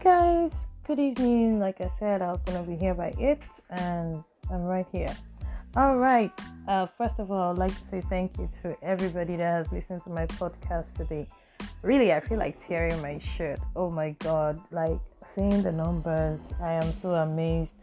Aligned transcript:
guys, 0.00 0.66
good 0.86 1.00
evening. 1.00 1.58
Like 1.58 1.80
I 1.80 1.90
said, 1.98 2.22
I 2.22 2.30
was 2.30 2.40
gonna 2.42 2.62
be 2.62 2.76
here 2.76 2.94
by 2.94 3.12
eight, 3.18 3.40
and 3.70 4.22
I'm 4.48 4.62
right 4.62 4.86
here. 4.92 5.14
All 5.76 5.96
right. 5.98 6.30
Uh, 6.68 6.86
first 6.86 7.18
of 7.18 7.32
all, 7.32 7.50
I'd 7.50 7.58
like 7.58 7.72
to 7.72 7.88
say 7.90 8.00
thank 8.02 8.38
you 8.38 8.48
to 8.62 8.76
everybody 8.82 9.34
that 9.36 9.42
has 9.42 9.72
listened 9.72 10.02
to 10.04 10.10
my 10.10 10.26
podcast 10.26 10.94
today. 10.96 11.26
Really, 11.82 12.12
I 12.12 12.20
feel 12.20 12.38
like 12.38 12.64
tearing 12.64 13.00
my 13.02 13.18
shirt. 13.18 13.58
Oh 13.74 13.90
my 13.90 14.10
god! 14.20 14.60
Like 14.70 15.00
seeing 15.34 15.62
the 15.62 15.72
numbers, 15.72 16.38
I 16.62 16.74
am 16.74 16.92
so 16.92 17.14
amazed. 17.14 17.74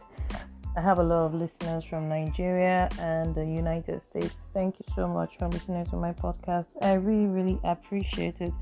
I 0.76 0.80
have 0.80 0.98
a 0.98 1.02
lot 1.02 1.24
of 1.26 1.34
listeners 1.34 1.84
from 1.84 2.08
Nigeria 2.08 2.88
and 2.98 3.34
the 3.34 3.44
United 3.44 4.00
States. 4.00 4.34
Thank 4.54 4.76
you 4.78 4.84
so 4.94 5.06
much 5.06 5.36
for 5.38 5.48
listening 5.48 5.84
to 5.86 5.96
my 5.96 6.12
podcast. 6.12 6.66
I 6.82 6.94
really, 6.94 7.26
really 7.26 7.60
appreciate 7.64 8.40
it. 8.40 8.52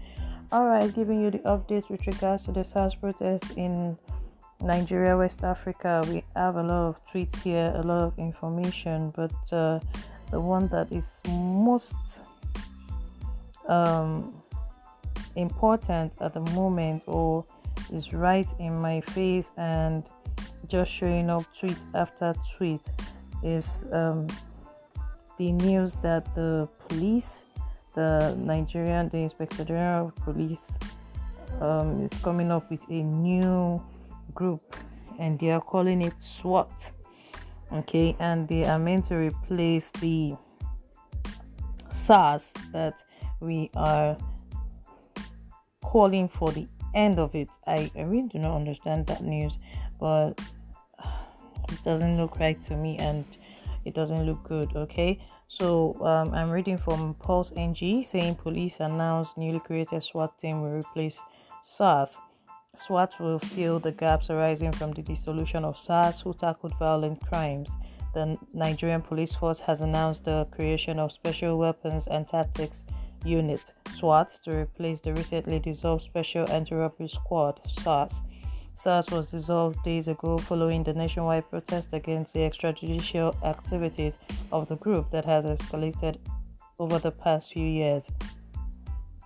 All 0.54 0.66
right, 0.66 0.94
giving 0.94 1.20
you 1.20 1.32
the 1.32 1.40
updates 1.40 1.90
with 1.90 2.06
regards 2.06 2.44
to 2.44 2.52
the 2.52 2.62
SARS 2.62 2.94
protest 2.94 3.56
in 3.56 3.98
Nigeria, 4.60 5.16
West 5.18 5.42
Africa. 5.42 6.04
We 6.06 6.22
have 6.36 6.54
a 6.54 6.62
lot 6.62 6.90
of 6.90 6.96
tweets 7.12 7.42
here, 7.42 7.72
a 7.74 7.82
lot 7.82 8.02
of 8.02 8.16
information, 8.20 9.12
but 9.16 9.34
uh, 9.52 9.80
the 10.30 10.38
one 10.38 10.68
that 10.68 10.92
is 10.92 11.20
most 11.28 11.96
um, 13.66 14.32
important 15.34 16.12
at 16.20 16.34
the 16.34 16.42
moment 16.52 17.02
or 17.08 17.44
is 17.92 18.12
right 18.12 18.46
in 18.60 18.80
my 18.80 19.00
face 19.00 19.50
and 19.56 20.04
just 20.68 20.92
showing 20.92 21.30
up 21.30 21.42
tweet 21.58 21.78
after 21.96 22.32
tweet 22.56 22.80
is 23.42 23.86
um, 23.90 24.28
the 25.36 25.50
news 25.50 25.94
that 25.94 26.32
the 26.36 26.68
police 26.86 27.43
the 27.94 28.34
Nigerian, 28.38 29.08
the 29.08 29.18
Inspector 29.18 29.64
General 29.64 30.08
of 30.08 30.16
Police, 30.16 30.66
um, 31.60 32.08
is 32.10 32.20
coming 32.20 32.50
up 32.50 32.70
with 32.70 32.82
a 32.88 33.02
new 33.02 33.82
group 34.34 34.76
and 35.18 35.38
they 35.38 35.50
are 35.50 35.60
calling 35.60 36.02
it 36.02 36.14
SWAT. 36.18 36.72
Okay, 37.72 38.16
and 38.20 38.46
they 38.46 38.64
are 38.64 38.78
meant 38.78 39.06
to 39.06 39.16
replace 39.16 39.90
the 40.00 40.34
SARS 41.90 42.50
that 42.72 43.02
we 43.40 43.70
are 43.74 44.16
calling 45.82 46.28
for 46.28 46.52
the 46.52 46.68
end 46.94 47.18
of 47.18 47.34
it. 47.34 47.48
I, 47.66 47.90
I 47.96 48.02
really 48.02 48.28
do 48.28 48.38
not 48.38 48.54
understand 48.54 49.06
that 49.06 49.22
news, 49.22 49.58
but 49.98 50.40
it 51.70 51.82
doesn't 51.82 52.16
look 52.16 52.38
right 52.38 52.62
to 52.64 52.76
me 52.76 52.96
and 52.98 53.24
it 53.84 53.94
doesn't 53.94 54.24
look 54.24 54.42
good. 54.44 54.74
Okay, 54.76 55.20
so 55.56 55.96
um, 56.04 56.34
I'm 56.34 56.50
reading 56.50 56.78
from 56.78 57.14
Pulse 57.14 57.52
NG 57.56 58.04
saying 58.04 58.34
police 58.36 58.80
announced 58.80 59.38
newly 59.38 59.60
created 59.60 60.02
SWAT 60.02 60.36
team 60.38 60.62
will 60.62 60.70
replace 60.70 61.20
SARS. 61.62 62.18
SWAT 62.76 63.12
will 63.20 63.38
fill 63.38 63.78
the 63.78 63.92
gaps 63.92 64.30
arising 64.30 64.72
from 64.72 64.90
the 64.90 65.02
dissolution 65.02 65.64
of 65.64 65.78
SARS, 65.78 66.20
who 66.20 66.34
tackled 66.34 66.76
violent 66.78 67.24
crimes. 67.28 67.70
The 68.14 68.36
Nigerian 68.52 69.00
Police 69.00 69.34
Force 69.36 69.60
has 69.60 69.80
announced 69.80 70.24
the 70.24 70.46
creation 70.50 70.98
of 70.98 71.12
Special 71.12 71.56
Weapons 71.56 72.08
and 72.08 72.26
Tactics 72.26 72.82
Unit 73.24 73.62
(SWAT) 73.94 74.30
to 74.44 74.56
replace 74.56 74.98
the 75.00 75.14
recently 75.14 75.60
dissolved 75.60 76.02
Special 76.02 76.50
Anti-Robbery 76.50 77.08
Squad 77.08 77.60
(SARS). 77.68 78.22
SARS 78.74 79.10
was 79.10 79.26
dissolved 79.26 79.82
days 79.82 80.08
ago 80.08 80.36
following 80.36 80.82
the 80.82 80.92
nationwide 80.92 81.48
protest 81.48 81.92
against 81.92 82.32
the 82.32 82.40
extrajudicial 82.40 83.34
activities 83.44 84.18
of 84.52 84.68
the 84.68 84.76
group 84.76 85.10
that 85.10 85.24
has 85.24 85.44
escalated 85.44 86.18
over 86.78 86.98
the 86.98 87.10
past 87.10 87.52
few 87.52 87.66
years. 87.66 88.10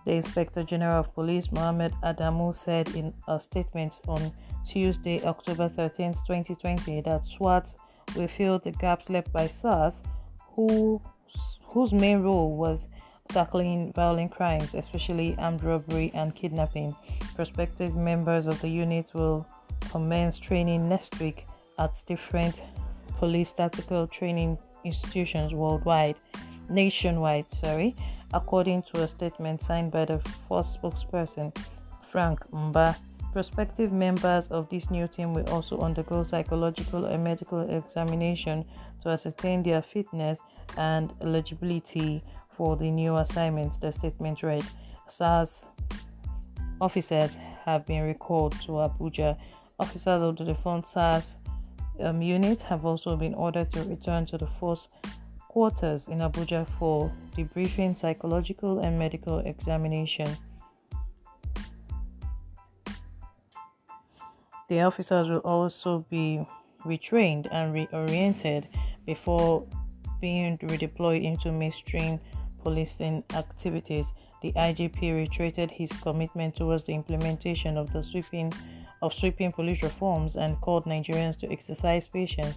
The 0.05 0.12
Inspector 0.14 0.62
General 0.64 1.00
of 1.00 1.14
Police, 1.14 1.50
Mohammed 1.50 1.92
Adamu, 2.02 2.55
said 2.55 2.88
in 2.94 3.12
a 3.27 3.40
statement 3.40 4.00
on 4.06 4.33
Tuesday, 4.67 5.23
October 5.24 5.68
13, 5.68 6.12
2020, 6.12 7.00
that 7.02 7.27
SWAT 7.27 7.73
will 8.17 8.28
fill 8.28 8.58
the 8.58 8.70
gaps 8.73 9.11
left 9.11 9.33
by 9.33 9.46
SARS, 9.46 10.00
who, 10.52 11.00
whose 11.62 11.92
main 11.92 12.23
role 12.23 12.56
was 12.56 12.86
tackling 13.28 13.92
violent 13.92 14.30
crimes, 14.30 14.74
especially 14.74 15.36
armed 15.39 15.62
robbery 15.62 16.11
and 16.14 16.34
kidnapping. 16.34 16.94
Prospective 17.34 17.94
members 17.96 18.46
of 18.46 18.61
the 18.61 18.68
unit 18.68 19.11
will 19.14 19.46
commence 19.90 20.39
training 20.39 20.89
next 20.89 21.18
week 21.20 21.46
at 21.78 22.02
different 22.06 22.62
police 23.18 23.52
tactical 23.52 24.06
training 24.06 24.58
institutions 24.84 25.52
worldwide, 25.55 26.17
nationwide, 26.68 27.46
sorry, 27.61 27.94
according 28.34 28.83
to 28.83 29.02
a 29.02 29.08
statement 29.08 29.62
signed 29.62 29.90
by 29.90 30.05
the 30.05 30.18
force 30.18 30.77
spokesperson, 30.77 31.56
Frank 32.11 32.40
Mba. 32.50 32.96
Prospective 33.33 33.92
members 33.92 34.48
of 34.48 34.68
this 34.70 34.90
new 34.90 35.06
team 35.06 35.34
will 35.34 35.48
also 35.50 35.78
undergo 35.80 36.24
psychological 36.24 37.05
and 37.05 37.22
medical 37.22 37.61
examination 37.70 38.64
to 39.02 39.11
ascertain 39.11 39.62
their 39.62 39.83
fitness 39.83 40.40
and 40.77 41.12
eligibility 41.20 42.22
for 42.58 42.77
the 42.77 42.91
new 42.91 43.17
assignment, 43.17 43.80
the 43.80 43.92
statement 43.92 44.42
read. 44.42 44.64
SARS 45.08 45.64
officers 46.80 47.39
have 47.64 47.86
been 47.86 48.02
recalled 48.02 48.52
to 48.63 48.73
Abuja. 48.73 49.39
Officers 49.79 50.23
of 50.23 50.36
the 50.36 50.45
defunct 50.45 50.89
SARS 50.89 51.36
um, 52.01 52.20
unit 52.20 52.61
have 52.63 52.85
also 52.85 53.17
been 53.17 53.33
ordered 53.35 53.70
to 53.73 53.85
return 53.85 54.27
to 54.27 54.36
the 54.36 54.48
force 54.58 54.89
quarters 55.47 56.08
in 56.08 56.18
Abuja 56.18 56.67
for 56.79 57.13
debriefing, 57.36 57.97
psychological, 57.97 58.80
and 58.80 58.98
medical 58.98 59.39
examination. 59.39 60.29
The 64.68 64.83
officers 64.83 65.29
will 65.29 65.39
also 65.39 66.05
be 66.11 66.45
retrained 66.85 67.48
and 67.52 67.73
reoriented 67.73 68.64
before 69.07 69.64
being 70.20 70.58
redeployed 70.58 71.23
into 71.24 71.52
mainstream 71.52 72.18
policing 72.68 73.24
activities. 73.33 74.12
The 74.42 74.52
IGP 74.52 75.01
reiterated 75.01 75.70
his 75.70 75.90
commitment 76.02 76.55
towards 76.55 76.84
the 76.84 76.92
implementation 76.92 77.79
of 77.79 77.92
the 77.92 78.02
sweeping 78.02 78.52
of 79.01 79.14
sweeping 79.14 79.52
police 79.52 79.83
reforms 79.83 80.36
and 80.36 80.61
called 80.61 80.84
Nigerians 80.84 81.36
to 81.39 81.51
exercise 81.51 82.06
patience 82.08 82.56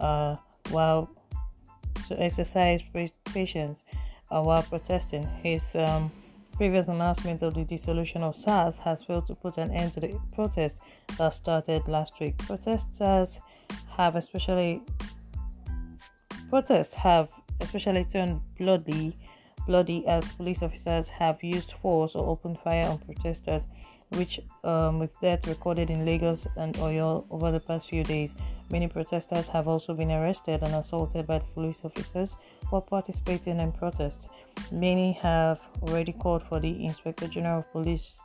uh, 0.00 0.36
while 0.70 1.10
to 2.08 2.20
exercise 2.20 2.80
patience 3.24 3.82
uh, 4.30 4.42
while 4.42 4.62
protesting. 4.62 5.26
His 5.42 5.62
um, 5.74 6.10
previous 6.56 6.86
announcement 6.86 7.42
of 7.42 7.54
the 7.54 7.64
dissolution 7.64 8.22
of 8.22 8.36
SARS 8.36 8.76
has 8.78 9.02
failed 9.02 9.26
to 9.26 9.34
put 9.34 9.58
an 9.58 9.70
end 9.72 9.92
to 9.94 10.00
the 10.00 10.18
protest 10.32 10.76
that 11.18 11.34
started 11.34 11.86
last 11.86 12.14
week. 12.20 12.38
Protesters 12.38 13.40
have 13.96 14.16
especially 14.16 14.80
protests 16.48 16.94
have 16.94 17.28
especially 17.60 18.04
turned 18.04 18.40
bloody 18.58 19.16
bloody 19.66 20.06
as 20.06 20.32
police 20.32 20.62
officers 20.62 21.08
have 21.08 21.42
used 21.42 21.72
force 21.82 22.14
or 22.14 22.28
opened 22.28 22.58
fire 22.60 22.86
on 22.86 22.98
protesters, 22.98 23.66
which 24.10 24.40
um, 24.64 24.98
with 24.98 25.18
deaths 25.20 25.48
recorded 25.48 25.90
in 25.90 26.04
Lagos 26.04 26.46
and 26.56 26.74
Oyo 26.76 27.24
over 27.30 27.50
the 27.50 27.60
past 27.60 27.88
few 27.88 28.02
days. 28.04 28.34
Many 28.70 28.88
protesters 28.88 29.48
have 29.48 29.66
also 29.66 29.94
been 29.94 30.12
arrested 30.12 30.62
and 30.62 30.74
assaulted 30.74 31.26
by 31.26 31.38
the 31.38 31.44
police 31.54 31.80
officers 31.84 32.36
for 32.68 32.80
participating 32.80 33.58
in 33.58 33.72
protests. 33.72 34.26
Many 34.70 35.12
have 35.12 35.60
already 35.82 36.12
called 36.12 36.42
for 36.42 36.60
the 36.60 36.84
Inspector 36.84 37.26
General 37.28 37.60
of 37.60 37.72
Police 37.72 38.20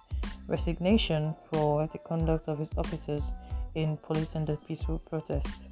resignation 0.48 1.36
for 1.52 1.88
the 1.92 1.98
conduct 1.98 2.48
of 2.48 2.60
his 2.60 2.72
officers 2.78 3.34
in 3.74 3.98
policing 3.98 4.46
the 4.46 4.58
peaceful 4.68 5.00
protests 5.00 5.68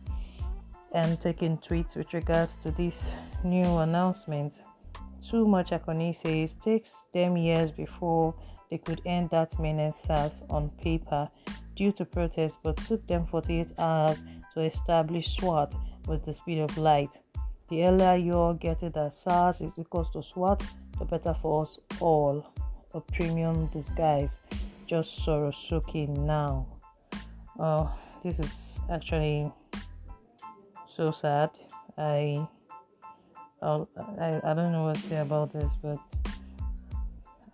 and 0.94 1.20
taking 1.20 1.58
tweets 1.58 1.96
with 1.96 2.14
regards 2.14 2.56
to 2.64 2.72
this 2.72 3.12
new 3.44 3.78
announcement. 3.80 4.60
Too 5.30 5.46
much 5.46 5.72
Akoni 5.72 6.16
says 6.16 6.54
takes 6.54 7.04
them 7.14 7.38
years 7.38 7.72
before 7.72 8.36
they 8.70 8.78
could 8.78 9.02
end 9.06 9.30
that 9.30 9.58
menace 9.60 10.02
on 10.50 10.70
paper 10.82 11.30
due 11.76 11.92
to 11.94 12.06
protests, 12.06 12.60
but 12.62 12.78
took 12.78 13.06
them 13.08 13.26
48 13.26 13.72
hours 13.78 14.22
to 14.54 14.62
establish 14.62 15.36
SWAT 15.36 15.74
with 16.08 16.26
the 16.26 16.34
speed 16.34 16.60
of 16.60 16.78
light. 16.78 17.20
The 17.70 17.86
earlier 17.86 18.16
you 18.16 18.34
all 18.34 18.54
get 18.54 18.84
it 18.84 18.94
that 18.94 19.14
SARS 19.14 19.62
is 19.62 19.80
equals 19.80 20.10
to 20.12 20.22
SWAT, 20.22 20.64
the 21.00 21.06
better 21.06 21.34
for 21.42 21.64
us 21.64 21.80
all. 22.00 22.46
A 22.94 23.02
premium 23.02 23.68
disguise. 23.68 24.40
Just 24.86 25.26
Sorosoke 25.26 26.08
now. 26.10 26.68
Oh, 27.58 27.92
this 28.24 28.40
is 28.40 28.82
actually 28.92 29.52
so 30.88 31.12
sad. 31.12 31.58
I 31.98 32.48
I, 33.64 34.42
I 34.44 34.54
don't 34.54 34.72
know 34.72 34.84
what 34.84 34.96
to 34.96 35.02
say 35.02 35.18
about 35.18 35.54
this, 35.54 35.78
but 35.82 35.98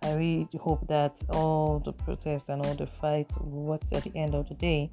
I 0.02 0.14
really 0.14 0.48
hope 0.60 0.86
that 0.88 1.14
all 1.30 1.78
the 1.78 1.92
protests 1.92 2.48
and 2.48 2.64
all 2.64 2.74
the 2.74 2.86
fight 2.86 3.30
work 3.40 3.82
at 3.92 4.04
the 4.04 4.12
end 4.16 4.34
of 4.34 4.48
the 4.48 4.54
day. 4.54 4.90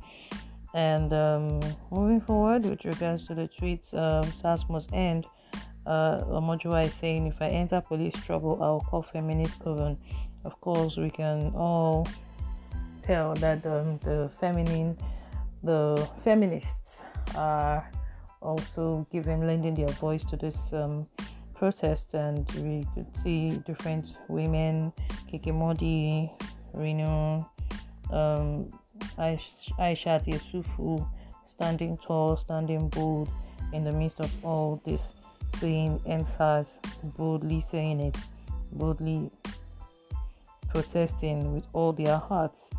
And 0.73 1.11
um, 1.13 1.59
moving 1.91 2.21
forward 2.21 2.65
with 2.65 2.85
regards 2.85 3.25
to 3.27 3.35
the 3.35 3.47
tweets, 3.47 3.93
um, 3.93 4.29
SARS 4.31 4.69
must 4.69 4.93
end. 4.93 5.25
Uh, 5.85 6.21
Omojuwa 6.25 6.85
is 6.85 6.93
saying, 6.93 7.27
if 7.27 7.41
I 7.41 7.47
enter 7.47 7.81
police 7.81 8.13
trouble, 8.25 8.61
I'll 8.61 8.81
call 8.81 9.01
feminist 9.01 9.59
coven. 9.59 9.97
Of 10.43 10.59
course, 10.59 10.97
we 10.97 11.09
can 11.09 11.53
all 11.55 12.05
tell 13.03 13.33
that 13.35 13.65
um, 13.65 13.97
the 14.03 14.29
feminine, 14.39 14.97
the 15.63 16.07
feminists 16.23 17.01
are 17.35 17.89
also 18.41 19.07
giving, 19.11 19.45
lending 19.45 19.73
their 19.73 19.87
voice 19.87 20.23
to 20.25 20.37
this 20.37 20.57
um, 20.73 21.05
protest, 21.55 22.13
and 22.13 22.49
we 22.61 22.85
could 22.93 23.07
see 23.23 23.57
different 23.65 24.17
women, 24.27 24.93
Kiki 25.29 25.51
Mordi, 25.51 26.31
Reno, 26.73 27.49
um, 28.11 28.69
Aisha 29.17 30.23
Yesufu, 30.25 31.07
standing 31.47 31.97
tall, 31.97 32.37
standing 32.37 32.89
bold 32.89 33.29
in 33.73 33.83
the 33.83 33.91
midst 33.91 34.19
of 34.19 34.31
all 34.45 34.81
this, 34.85 35.07
saying 35.57 35.99
EndSARS, 36.05 36.77
boldly 37.17 37.61
saying 37.61 37.99
it, 37.99 38.17
boldly 38.73 39.31
protesting 40.69 41.53
with 41.53 41.65
all 41.73 41.91
their 41.91 42.17
hearts. 42.17 42.69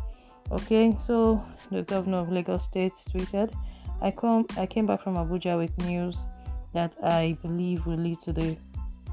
Okay, 0.51 0.97
so 1.03 1.43
the 1.71 1.83
governor 1.83 2.19
of 2.19 2.31
Lagos 2.31 2.63
State 2.63 2.93
tweeted, 2.93 3.53
I 4.01 4.11
come 4.11 4.45
I 4.57 4.65
came 4.65 4.85
back 4.85 5.03
from 5.03 5.15
Abuja 5.15 5.57
with 5.57 5.77
news 5.85 6.25
that 6.73 6.95
I 7.03 7.37
believe 7.41 7.85
will 7.85 7.97
lead 7.97 8.19
to 8.21 8.33
the 8.33 8.55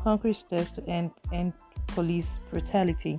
concrete 0.03 0.37
steps 0.37 0.71
to 0.73 0.87
end, 0.89 1.11
end 1.33 1.53
police 1.89 2.37
brutality. 2.51 3.19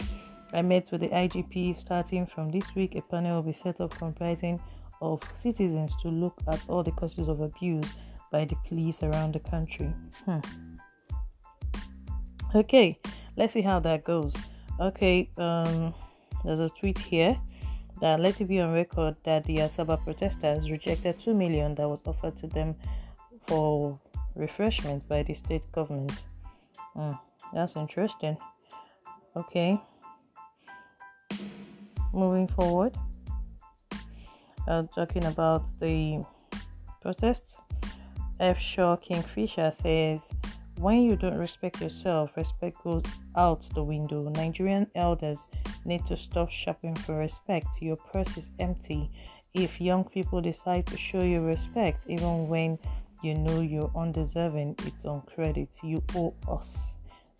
I 0.53 0.61
met 0.61 0.89
with 0.91 1.01
the 1.01 1.09
IGP 1.09 1.77
starting 1.77 2.25
from 2.25 2.51
this 2.51 2.73
week. 2.75 2.95
A 2.95 3.01
panel 3.01 3.35
will 3.35 3.51
be 3.51 3.53
set 3.53 3.81
up 3.81 3.91
comprising 3.97 4.61
of 5.01 5.21
citizens 5.35 5.93
to 6.01 6.07
look 6.07 6.35
at 6.47 6.61
all 6.69 6.83
the 6.83 6.91
causes 6.91 7.27
of 7.27 7.41
abuse 7.41 7.91
by 8.31 8.45
the 8.45 8.55
police 8.67 9.03
around 9.03 9.33
the 9.33 9.39
country. 9.39 9.93
Hmm. 10.25 10.39
Okay, 12.55 12.97
let's 13.35 13.53
see 13.53 13.61
how 13.61 13.79
that 13.81 14.03
goes. 14.03 14.35
Okay, 14.79 15.29
um, 15.37 15.93
there's 16.45 16.59
a 16.59 16.69
tweet 16.69 16.97
here 16.97 17.37
that 18.01 18.19
let 18.19 18.39
it 18.41 18.45
be 18.45 18.59
on 18.59 18.73
record 18.73 19.15
that 19.23 19.43
the 19.45 19.57
Asaba 19.57 20.01
protesters 20.03 20.69
rejected 20.69 21.19
two 21.19 21.33
million 21.33 21.75
that 21.75 21.87
was 21.87 22.01
offered 22.05 22.37
to 22.37 22.47
them 22.47 22.75
for 23.47 23.99
refreshment 24.35 25.07
by 25.07 25.23
the 25.23 25.33
state 25.33 25.69
government. 25.71 26.11
Hmm, 26.93 27.13
that's 27.53 27.75
interesting. 27.75 28.37
Okay, 29.35 29.79
moving 32.13 32.47
forward 32.47 32.97
uh, 34.67 34.83
talking 34.93 35.25
about 35.25 35.63
the 35.79 36.23
protests. 37.01 37.57
F. 38.39 38.59
Shaw 38.59 38.95
Kingfisher 38.97 39.71
says, 39.71 40.29
When 40.77 41.01
you 41.01 41.15
don't 41.15 41.37
respect 41.37 41.81
yourself, 41.81 42.37
respect 42.37 42.77
goes 42.83 43.03
out 43.35 43.61
the 43.73 43.83
window. 43.83 44.29
Nigerian 44.29 44.87
elders 44.95 45.47
need 45.87 46.05
to 46.07 46.17
stop 46.17 46.51
shopping 46.51 46.95
for 46.95 47.15
respect. 47.15 47.81
Your 47.81 47.95
purse 47.95 48.37
is 48.37 48.51
empty. 48.59 49.09
If 49.53 49.81
young 49.81 50.03
people 50.03 50.41
decide 50.41 50.85
to 50.87 50.97
show 50.97 51.21
you 51.21 51.41
respect, 51.41 52.03
even 52.07 52.47
when 52.47 52.77
you 53.23 53.33
know 53.33 53.61
you're 53.61 53.91
undeserving, 53.95 54.75
it's 54.85 55.05
on 55.05 55.21
credit. 55.21 55.69
You 55.81 56.03
owe 56.15 56.33
us. 56.47 56.77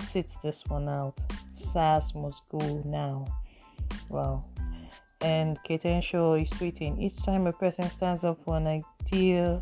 Sit 0.02 0.32
this 0.42 0.66
one 0.68 0.90
out. 0.90 1.18
SARS 1.54 2.16
must 2.16 2.44
go 2.50 2.82
now. 2.86 3.26
Wow 4.10 4.44
and 5.22 5.58
Keten 5.64 6.02
Shaw 6.04 6.36
is 6.36 6.50
tweeting 6.52 7.02
each 7.02 7.22
time 7.24 7.48
a 7.48 7.52
person 7.52 7.90
stands 7.90 8.24
up 8.24 8.38
for 8.44 8.58
an 8.58 8.68
idea 8.68 9.62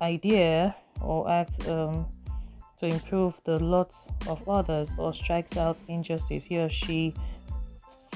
idea 0.00 0.74
or 1.00 1.30
act 1.30 1.68
um, 1.68 2.06
to 2.78 2.86
improve 2.86 3.40
the 3.44 3.58
lot 3.58 3.92
of 4.28 4.46
others 4.48 4.88
or 4.98 5.12
strikes 5.12 5.56
out 5.56 5.78
injustice 5.88 6.44
he 6.44 6.58
or 6.58 6.68
she 6.68 7.14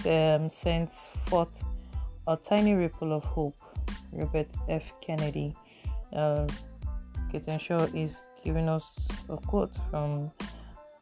um, 0.07 0.51
sends 0.51 1.11
forth 1.27 1.63
a 2.27 2.37
tiny 2.37 2.75
ripple 2.75 3.13
of 3.13 3.25
hope 3.25 3.57
Robert 4.13 4.49
F. 4.69 4.93
Kennedy 5.01 5.55
uh, 6.13 6.47
Keten 7.33 7.61
Shaw 7.61 7.85
is 7.95 8.17
giving 8.45 8.69
us 8.69 9.09
a 9.29 9.37
quote 9.37 9.77
from 9.91 10.31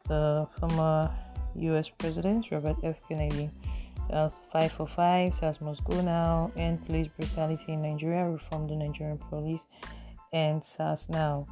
the 0.07 0.47
former 0.59 1.11
US 1.55 1.89
President 1.89 2.45
Robert 2.51 2.77
F. 2.83 2.97
Kennedy 3.07 3.49
that's 4.09 4.39
5 4.53 4.71
for 4.71 4.87
5. 4.87 5.35
SARS 5.35 5.61
must 5.61 5.83
go 5.83 6.01
now. 6.01 6.51
End 6.55 6.85
police 6.85 7.07
brutality 7.09 7.73
in 7.73 7.81
Nigeria. 7.81 8.29
Reform 8.29 8.67
the 8.67 8.75
Nigerian 8.75 9.17
police. 9.17 9.65
And 10.33 10.63
SARS 10.63 11.09
now. 11.09 11.45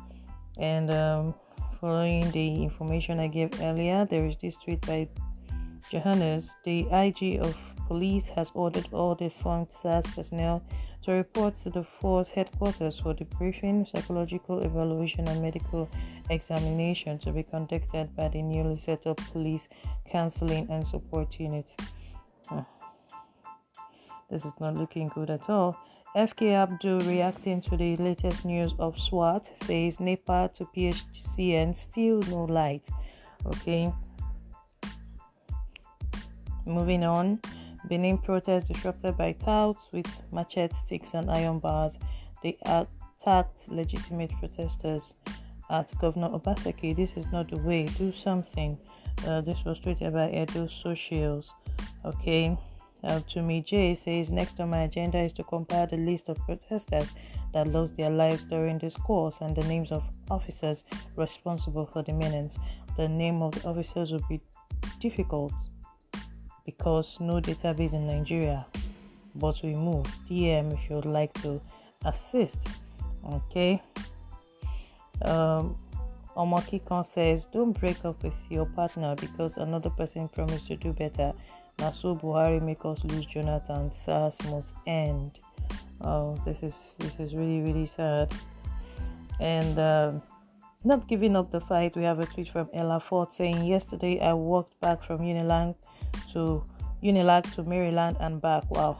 And 0.58 0.92
um, 0.92 1.34
following 1.82 2.32
the 2.32 2.64
information 2.64 3.20
I 3.20 3.28
gave 3.28 3.62
earlier, 3.62 4.06
there 4.10 4.26
is 4.26 4.38
this 4.38 4.56
tweet 4.56 4.86
by 4.88 5.08
Johannes. 5.96 6.58
The 6.66 6.88
IG 6.92 7.40
of 7.40 7.56
police 7.88 8.28
has 8.28 8.52
ordered 8.54 8.90
all 8.92 9.16
the 9.16 9.30
defunct 9.30 9.74
SARS 9.74 10.06
personnel 10.14 10.62
to 11.04 11.14
report 11.14 11.56
to 11.64 11.70
the 11.70 11.84
force 11.84 12.28
headquarters 12.28 13.00
for 13.00 13.14
debriefing, 13.14 13.90
psychological 13.90 14.60
evaluation, 14.60 15.26
and 15.30 15.42
medical 15.42 15.90
examination 16.30 17.18
to 17.20 17.32
be 17.32 17.44
conducted 17.44 18.14
by 18.14 18.28
the 18.28 18.42
newly 18.42 18.78
set 18.78 19.08
up 19.08 19.16
police 19.32 19.70
counseling 20.12 20.68
and 20.70 20.86
support 20.86 21.40
unit. 21.40 21.68
Hmm. 22.50 22.60
This 24.30 24.44
is 24.44 24.54
not 24.60 24.76
looking 24.76 25.08
good 25.16 25.30
at 25.30 25.50
all. 25.50 25.78
FK 26.14 26.56
Abdul 26.56 27.00
reacting 27.02 27.62
to 27.62 27.78
the 27.78 27.96
latest 27.98 28.44
news 28.44 28.74
of 28.80 29.00
SWAT 29.00 29.50
says 29.64 30.02
NEPA 30.02 30.52
to 30.56 30.66
PHCN 30.66 31.78
still 31.78 32.20
no 32.24 32.44
light. 32.44 32.86
Okay. 33.46 33.94
Moving 36.66 37.04
on. 37.04 37.40
Benin 37.88 38.18
protest 38.18 38.68
disrupted 38.68 39.18
by 39.18 39.34
touts 39.34 39.80
with 39.92 40.08
machete 40.32 40.76
sticks 40.76 41.14
and 41.14 41.30
iron 41.30 41.60
bars. 41.60 41.98
They 42.42 42.58
attacked 42.66 43.70
legitimate 43.70 44.32
protesters 44.40 45.14
at 45.70 45.94
Governor 46.00 46.30
Obaseki. 46.30 46.96
This 46.96 47.14
is 47.14 47.32
not 47.32 47.50
the 47.50 47.58
way. 47.58 47.86
Do 47.86 48.12
something. 48.12 48.78
Uh, 49.28 49.42
this 49.42 49.64
was 49.64 49.80
tweeted 49.80 50.14
by 50.14 50.32
Edo 50.32 50.68
Socials. 50.68 51.54
Okay. 52.04 52.58
Uh, 53.04 53.20
me, 53.36 53.62
J 53.62 53.94
says 53.94 54.32
next 54.32 54.60
on 54.60 54.72
my 54.72 54.84
agenda 54.84 55.20
is 55.20 55.34
to 55.34 55.44
compile 55.44 55.86
the 55.86 55.98
list 55.98 56.30
of 56.30 56.40
protesters 56.40 57.14
that 57.54 57.68
lost 57.68 57.96
their 57.96 58.10
lives 58.10 58.46
during 58.46 58.80
this 58.80 58.96
course 58.96 59.42
and 59.42 59.56
the 59.56 59.64
names 59.68 59.92
of 59.92 60.04
officers 60.32 60.84
responsible 61.16 61.86
for 61.86 62.02
the 62.02 62.14
menace. 62.14 62.58
The 62.98 63.08
name 63.08 63.44
of 63.44 63.52
the 63.52 63.70
officers 63.70 64.12
will 64.12 64.26
be 64.28 64.42
difficult 65.00 65.54
because 66.65 67.19
no 67.19 67.36
database 67.36 67.93
in 67.93 68.07
Nigeria, 68.07 68.65
but 69.36 69.62
we 69.63 69.75
move. 69.75 70.05
DM 70.29 70.74
if 70.74 70.89
you 70.89 70.95
would 70.95 71.05
like 71.05 71.34
to 71.41 71.62
assist. 72.05 72.67
Okay. 73.34 73.81
Um, 75.22 75.77
Omokikon 76.36 77.05
says, 77.05 77.45
Don't 77.45 77.72
break 77.79 78.03
up 78.03 78.22
with 78.24 78.36
your 78.50 78.65
partner 78.65 79.15
because 79.15 79.57
another 79.57 79.89
person 79.89 80.27
promised 80.27 80.67
to 80.67 80.75
do 80.75 80.91
better. 80.91 81.34
Naso 81.79 82.15
Buhari 82.15 82.62
make 82.62 82.84
us 82.86 83.03
lose 83.05 83.25
Jonathan. 83.25 83.91
SARS 83.91 84.38
must 84.50 84.74
end. 84.88 85.39
Oh, 86.01 86.36
this 86.45 86.62
is 86.63 86.93
this 87.00 87.19
is 87.19 87.34
really 87.34 87.62
really 87.62 87.86
sad. 87.86 88.34
And 89.39 89.79
uh, 89.79 90.12
not 90.84 91.07
giving 91.07 91.36
up 91.36 91.51
the 91.51 91.60
fight. 91.60 91.95
We 91.95 92.03
have 92.03 92.19
a 92.19 92.25
tweet 92.25 92.50
from 92.50 92.69
Ella 92.74 93.00
Ford 93.00 93.31
saying, 93.31 93.65
"Yesterday 93.65 94.19
I 94.22 94.34
walked 94.34 94.79
back 94.79 95.03
from 95.03 95.19
Unilag 95.19 95.75
to 96.34 96.63
Unilag 97.03 97.53
to 97.55 97.63
Maryland 97.63 98.17
and 98.19 98.41
back. 98.41 98.69
Wow, 98.72 99.00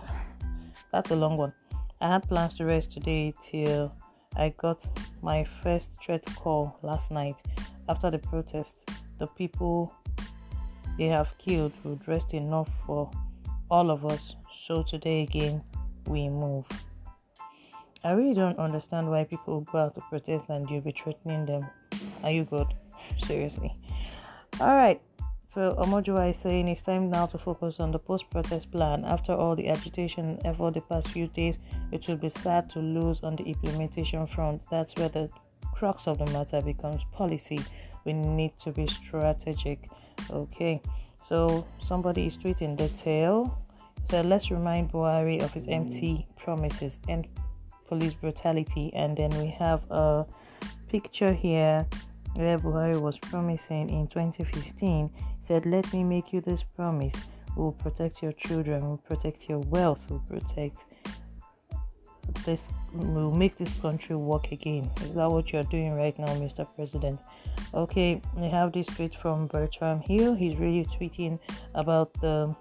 that's 0.92 1.12
a 1.12 1.16
long 1.16 1.38
one. 1.38 1.54
I 2.02 2.08
had 2.08 2.28
plans 2.28 2.56
to 2.56 2.66
rest 2.66 2.92
today 2.92 3.34
till 3.42 3.94
I 4.36 4.50
got 4.58 4.86
my 5.22 5.46
first 5.64 5.92
threat 6.04 6.26
call 6.36 6.78
last 6.82 7.12
night 7.12 7.36
after 7.88 8.12
the 8.12 8.20
protest. 8.20 8.76
The 9.20 9.28
people 9.28 9.94
they 10.98 11.08
have 11.08 11.30
killed 11.38 11.74
will 11.84 12.00
rest 12.06 12.34
enough 12.34 12.70
for 12.86 13.10
all 13.70 13.90
of 13.92 14.06
us. 14.06 14.36
So 14.52 14.84
today 14.84 15.24
again, 15.24 15.64
we 16.08 16.30
move. 16.30 16.68
I 18.04 18.12
really 18.12 18.36
don't 18.36 18.60
understand 18.60 19.10
why 19.10 19.24
people 19.24 19.62
go 19.62 19.80
out 19.80 19.96
to 19.96 20.02
protest 20.10 20.46
and 20.50 20.70
you'll 20.70 20.82
be 20.82 20.92
threatening 20.92 21.46
them. 21.46 21.66
Are 22.24 22.32
you 22.32 22.44
good? 22.44 22.68
Seriously. 23.24 23.74
Alright. 24.60 25.02
So 25.56 25.74
Omojuwa 25.76 26.32
is 26.32 26.38
saying 26.38 26.68
it's 26.68 26.82
time 26.82 27.10
now 27.10 27.28
to 27.28 27.38
focus 27.38 27.80
on 27.80 27.90
the 27.90 27.98
post-protest 27.98 28.74
plan. 28.74 29.06
After 29.06 29.32
all 29.32 29.56
the 29.56 29.70
agitation 29.70 30.26
and 30.32 30.46
effort 30.46 30.74
the 30.74 30.82
past 30.82 31.08
few 31.08 31.28
days, 31.28 31.60
it 31.94 32.06
will 32.10 32.18
be 32.18 32.28
sad 32.28 32.70
to 32.72 32.80
lose 32.80 33.24
on 33.24 33.38
the 33.38 33.44
implementation 33.46 34.28
front. 34.28 34.64
That's 34.70 34.94
where 34.98 35.08
the 35.08 35.30
crux 35.74 36.08
of 36.10 36.18
the 36.18 36.26
matter 36.34 36.62
becomes 36.62 37.06
policy. 37.14 37.62
We 38.04 38.12
need 38.12 38.52
to 38.66 38.74
be 38.74 38.86
strategic. 38.88 39.88
Okay, 40.30 40.82
so 41.24 41.66
somebody 41.80 42.28
is 42.28 42.38
tweeting 42.38 42.78
the 42.78 42.90
tail. 42.90 43.58
So 44.04 44.20
let's 44.24 44.52
remind 44.52 44.92
Buhari 44.92 45.42
of 45.42 45.54
his 45.54 45.70
empty 45.70 46.28
promises 46.36 47.00
and 47.08 47.30
police 47.88 48.14
brutality. 48.14 48.92
And 48.94 49.16
then 49.16 49.30
we 49.42 49.48
have 49.52 49.90
a 49.90 50.26
picture 50.90 51.32
here 51.32 51.88
where 52.34 52.60
Buhari 52.60 53.00
was 53.00 53.18
promising 53.18 53.90
in 53.90 54.10
2015. 54.10 55.10
Said, 55.46 55.66
Let 55.66 55.92
me 55.94 56.04
make 56.04 56.34
you 56.34 56.42
this 56.42 56.64
promise. 56.64 57.14
We 57.56 57.64
will 57.64 57.72
protect 57.72 58.22
your 58.22 58.32
children, 58.34 58.82
we 58.84 58.90
will 58.90 58.98
protect 58.98 59.48
your 59.48 59.60
wealth, 59.60 60.08
we 60.10 60.18
will 60.18 60.40
protect 60.40 60.84
this, 62.44 62.68
We 62.94 63.08
will 63.08 63.32
make 63.32 63.58
this 63.58 63.74
country 63.80 64.16
work 64.16 64.52
again. 64.52 64.90
Is 65.02 65.14
that 65.14 65.30
what 65.30 65.54
you're 65.54 65.64
doing 65.64 65.94
right 65.94 66.18
now, 66.18 66.28
Mr. 66.28 66.68
President? 66.76 67.20
Okay, 67.74 68.22
we 68.36 68.50
have 68.50 68.74
this 68.74 68.88
tweet 68.88 69.16
from 69.16 69.48
Bertram 69.48 70.00
Hill. 70.02 70.34
He's 70.34 70.58
really 70.58 70.86
tweeting 70.86 71.40
about 71.76 72.14
the 72.22 72.56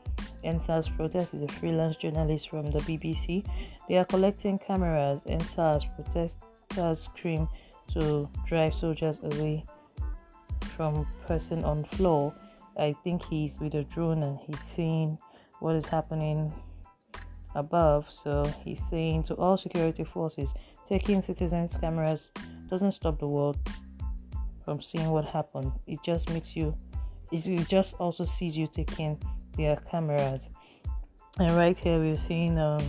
EndSARS 0.45 0.95
protest. 0.97 1.33
He's 1.33 1.43
a 1.43 1.49
freelance 1.49 1.97
journalist 1.97 2.51
from 2.51 2.71
the 2.71 2.81
BBC. 2.81 3.47
They 3.89 3.97
are 3.97 4.05
collecting 4.05 4.59
cameras. 4.59 5.23
EndSARS 5.27 5.87
protesters 5.95 7.01
scream 7.01 7.49
to 7.93 8.29
drive 8.47 8.75
soldiers 8.75 9.21
away 9.23 9.65
from 10.77 11.07
person 11.27 11.65
on 11.65 11.85
floor. 11.85 12.35
I 12.77 12.95
think 13.05 13.25
he's 13.25 13.57
with 13.61 13.75
a 13.75 13.85
drone 13.85 14.23
and 14.23 14.39
he's 14.39 14.61
seeing 14.61 15.19
what 15.61 15.77
is 15.77 15.87
happening 15.87 16.53
above. 17.55 18.11
So 18.11 18.45
he's 18.65 18.83
saying 18.91 19.25
to 19.25 19.35
all 19.35 19.57
security 19.57 20.05
forces, 20.05 20.55
taking 20.87 21.23
citizens' 21.23 21.77
cameras 21.77 22.31
doesn't 22.69 22.93
stop 22.93 23.19
the 23.19 23.29
world 23.29 23.59
from 24.65 24.81
seeing 24.81 25.11
what 25.11 25.25
happened. 25.25 25.73
It 25.87 26.01
just 26.03 26.31
makes 26.31 26.57
you, 26.57 26.75
it 27.31 27.69
just 27.69 27.95
also 27.95 28.25
sees 28.25 28.57
you 28.57 28.67
taking 28.67 29.21
their 29.57 29.77
cameras. 29.77 30.49
And 31.39 31.51
right 31.57 31.79
here 31.79 31.99
we're 31.99 32.17
seeing 32.17 32.59
um, 32.59 32.83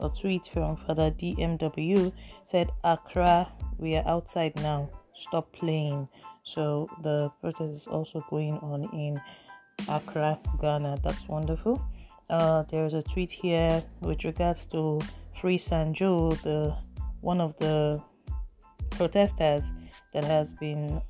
a 0.00 0.08
tweet 0.08 0.46
from 0.52 0.76
Father 0.76 1.10
DMW 1.10 2.12
said, 2.46 2.70
Accra, 2.84 3.48
we 3.78 3.96
are 3.96 4.06
outside 4.06 4.54
now. 4.56 4.88
Stop 5.14 5.52
playing. 5.52 6.08
So 6.50 6.88
the 7.02 7.30
protest 7.40 7.74
is 7.74 7.86
also 7.86 8.24
going 8.28 8.58
on 8.58 8.82
in 8.92 9.20
Accra, 9.88 10.36
Ghana. 10.60 10.98
That's 11.04 11.28
wonderful. 11.28 11.80
Uh, 12.28 12.64
there's 12.70 12.94
a 12.94 13.02
tweet 13.02 13.30
here 13.30 13.82
with 14.00 14.24
regards 14.24 14.66
to 14.66 15.00
Free 15.40 15.58
Sanjo, 15.58 16.40
the 16.42 16.74
one 17.20 17.40
of 17.40 17.56
the 17.58 18.02
protesters 18.90 19.70
that 20.12 20.24
has 20.24 20.52
been 20.52 21.00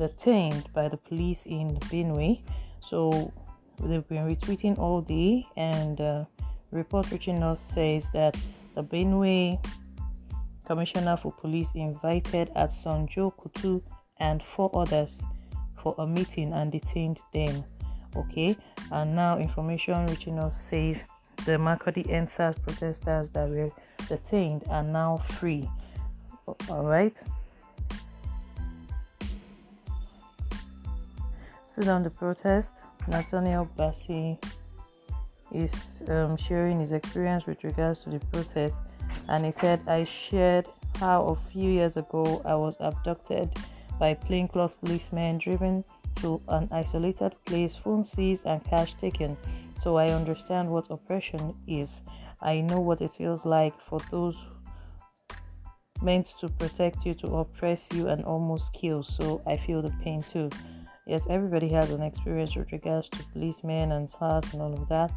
detained 0.00 0.68
by 0.72 0.88
the 0.88 0.96
police 0.96 1.42
in 1.46 1.76
Benue. 1.88 2.42
So 2.80 3.32
they've 3.80 4.08
been 4.08 4.26
retweeting 4.26 4.78
all 4.78 5.00
day, 5.00 5.46
and 5.56 6.00
uh, 6.00 6.24
report 6.72 7.08
reaching 7.12 7.42
us 7.44 7.60
says 7.60 8.08
that 8.14 8.36
the 8.74 8.82
Benue 8.82 9.64
Commissioner 10.66 11.16
for 11.16 11.30
Police 11.32 11.70
invited 11.74 12.50
at 12.56 12.70
Sanjo 12.70 13.32
Kutu 13.34 13.80
and 14.20 14.42
four 14.54 14.70
others 14.74 15.20
for 15.82 15.94
a 15.98 16.06
meeting 16.06 16.52
and 16.52 16.72
detained 16.72 17.20
them. 17.32 17.64
Okay, 18.16 18.56
and 18.90 19.14
now 19.14 19.38
information 19.38 20.06
reaching 20.06 20.38
us 20.38 20.54
says 20.70 21.02
the 21.44 21.52
Makurdi 21.52 22.06
EndSARS 22.08 22.60
protesters 22.62 23.28
that 23.30 23.48
were 23.48 23.70
detained 24.08 24.64
are 24.70 24.82
now 24.82 25.22
free. 25.38 25.68
All 26.70 26.84
right. 26.84 27.16
Still 31.72 31.90
on 31.90 32.02
the 32.02 32.10
protest, 32.10 32.72
Nathaniel 33.06 33.70
Bassey 33.76 34.42
is 35.52 35.72
um, 36.08 36.36
sharing 36.36 36.80
his 36.80 36.92
experience 36.92 37.46
with 37.46 37.62
regards 37.62 38.00
to 38.00 38.10
the 38.10 38.20
protest, 38.32 38.74
and 39.28 39.44
he 39.44 39.52
said, 39.52 39.80
"I 39.86 40.04
shared 40.04 40.66
how 40.98 41.26
a 41.26 41.36
few 41.36 41.70
years 41.70 41.96
ago 41.96 42.42
I 42.44 42.54
was 42.54 42.74
abducted." 42.80 43.50
By 43.98 44.14
plainclothes 44.14 44.74
policemen 44.80 45.38
driven 45.38 45.84
to 46.16 46.40
an 46.48 46.68
isolated 46.72 47.32
place, 47.44 47.76
phone 47.76 48.04
seized, 48.04 48.46
and 48.46 48.64
cash 48.64 48.94
taken. 48.94 49.36
So 49.80 49.96
I 49.96 50.10
understand 50.10 50.68
what 50.68 50.90
oppression 50.90 51.54
is. 51.66 52.00
I 52.40 52.60
know 52.60 52.80
what 52.80 53.00
it 53.00 53.10
feels 53.12 53.44
like 53.44 53.80
for 53.80 54.00
those 54.10 54.36
meant 56.02 56.34
to 56.38 56.48
protect 56.48 57.04
you 57.04 57.14
to 57.14 57.36
oppress 57.38 57.88
you 57.92 58.08
and 58.08 58.24
almost 58.24 58.72
kill. 58.72 59.02
So 59.02 59.42
I 59.46 59.56
feel 59.56 59.82
the 59.82 59.90
pain 60.02 60.22
too. 60.22 60.50
Yes, 61.06 61.26
everybody 61.30 61.68
has 61.70 61.90
an 61.90 62.02
experience 62.02 62.54
with 62.54 62.70
regards 62.70 63.08
to 63.10 63.24
policemen 63.32 63.92
and 63.92 64.08
SARS 64.10 64.52
and 64.52 64.62
all 64.62 64.74
of 64.74 64.88
that. 64.88 65.10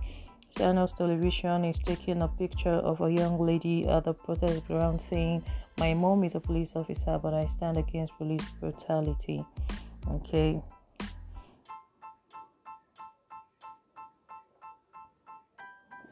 Channels 0.57 0.93
Television 0.93 1.63
is 1.65 1.79
taking 1.79 2.21
a 2.21 2.27
picture 2.27 2.69
of 2.69 3.01
a 3.01 3.11
young 3.11 3.39
lady 3.39 3.87
at 3.87 4.05
the 4.05 4.13
protest 4.13 4.65
ground 4.67 5.01
saying, 5.01 5.43
my 5.77 5.93
mom 5.93 6.23
is 6.23 6.35
a 6.35 6.39
police 6.39 6.71
officer, 6.75 7.19
but 7.21 7.33
I 7.33 7.47
stand 7.47 7.77
against 7.77 8.13
police 8.17 8.47
brutality. 8.59 9.43
Okay. 10.09 10.61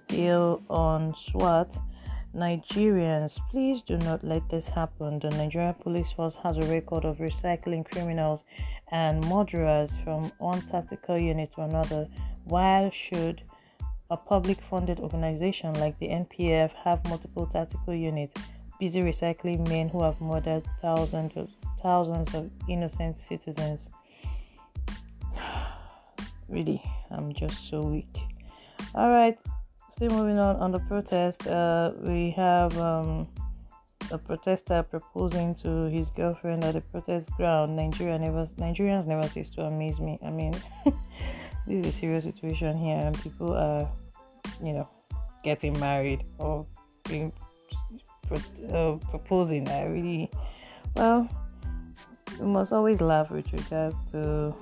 Still 0.07 0.61
on 0.69 1.13
SWAT, 1.15 1.75
Nigerians, 2.35 3.39
please 3.49 3.81
do 3.81 3.97
not 3.97 4.23
let 4.23 4.47
this 4.49 4.67
happen. 4.67 5.19
The 5.19 5.29
Nigerian 5.29 5.73
police 5.75 6.11
force 6.11 6.35
has 6.43 6.57
a 6.57 6.61
record 6.61 7.05
of 7.05 7.17
recycling 7.17 7.89
criminals 7.89 8.43
and 8.91 9.23
murderers 9.27 9.91
from 10.03 10.31
one 10.37 10.61
tactical 10.61 11.17
unit 11.17 11.51
to 11.53 11.61
another. 11.61 12.07
Why 12.45 12.91
should 12.93 13.41
a 14.11 14.17
public 14.17 14.59
funded 14.61 14.99
organization 14.99 15.73
like 15.75 15.97
the 15.99 16.07
NPF 16.07 16.71
have 16.83 17.03
multiple 17.07 17.45
tactical 17.47 17.93
units? 17.93 18.39
Busy 18.79 19.01
recycling 19.01 19.67
men 19.67 19.89
who 19.89 20.01
have 20.03 20.19
murdered 20.21 20.63
thousands 20.81 21.33
of 21.36 21.50
thousands 21.81 22.33
of 22.33 22.50
innocent 22.67 23.17
citizens. 23.17 23.89
really, 26.50 26.81
I'm 27.12 27.33
just 27.33 27.69
so 27.69 27.81
weak. 27.81 28.17
All 28.95 29.09
right, 29.09 29.38
still 29.89 30.09
moving 30.12 30.39
on 30.39 30.55
on 30.57 30.71
the 30.71 30.79
protest. 30.79 31.45
Uh, 31.48 31.91
we 32.01 32.31
have 32.31 32.77
um, 32.77 33.27
a 34.12 34.17
protester 34.17 34.83
proposing 34.83 35.55
to 35.55 35.86
his 35.89 36.09
girlfriend 36.09 36.63
at 36.63 36.74
the 36.74 36.81
protest 36.81 37.29
ground. 37.38 37.75
Nigeria 37.75 38.17
never, 38.17 38.45
Nigerians 38.57 39.05
never 39.05 39.27
cease 39.27 39.50
to 39.51 39.62
amaze 39.63 40.00
me. 40.00 40.17
I 40.25 40.31
mean, 40.31 40.53
this 41.67 41.86
is 41.86 41.86
a 41.86 41.91
serious 41.91 42.24
situation 42.24 42.77
here, 42.77 42.98
and 42.98 43.21
people 43.21 43.53
are, 43.53 43.89
you 44.63 44.74
know, 44.74 44.88
getting 45.43 45.79
married 45.79 46.24
or 46.38 46.65
being 47.07 47.31
uh, 48.31 48.98
proposing. 49.09 49.67
I 49.67 49.86
really, 49.86 50.29
well, 50.95 51.27
we 52.39 52.45
must 52.45 52.74
always 52.74 53.01
laugh 53.01 53.31
with 53.31 53.51
regards 53.51 53.95
to 54.12 54.53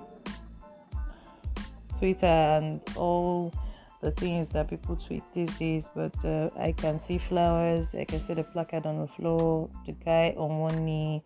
Twitter 1.99 2.25
and 2.25 2.81
all 2.95 3.53
the 4.01 4.11
things 4.11 4.49
that 4.49 4.69
people 4.69 4.95
tweet 4.95 5.23
these 5.33 5.49
days. 5.57 5.87
But 5.95 6.23
uh, 6.23 6.49
I 6.57 6.71
can 6.71 6.99
see 6.99 7.17
flowers, 7.17 7.93
I 7.95 8.05
can 8.05 8.23
see 8.23 8.33
the 8.33 8.43
placard 8.43 8.85
on 8.85 8.99
the 9.01 9.07
floor, 9.07 9.69
the 9.85 9.93
guy 9.93 10.33
on 10.37 10.57
one 10.57 10.85
knee 10.85 11.23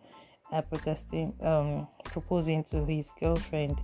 uh, 0.52 0.62
protesting, 0.62 1.34
um, 1.42 1.86
proposing 2.04 2.64
to 2.64 2.84
his 2.84 3.10
girlfriend. 3.20 3.78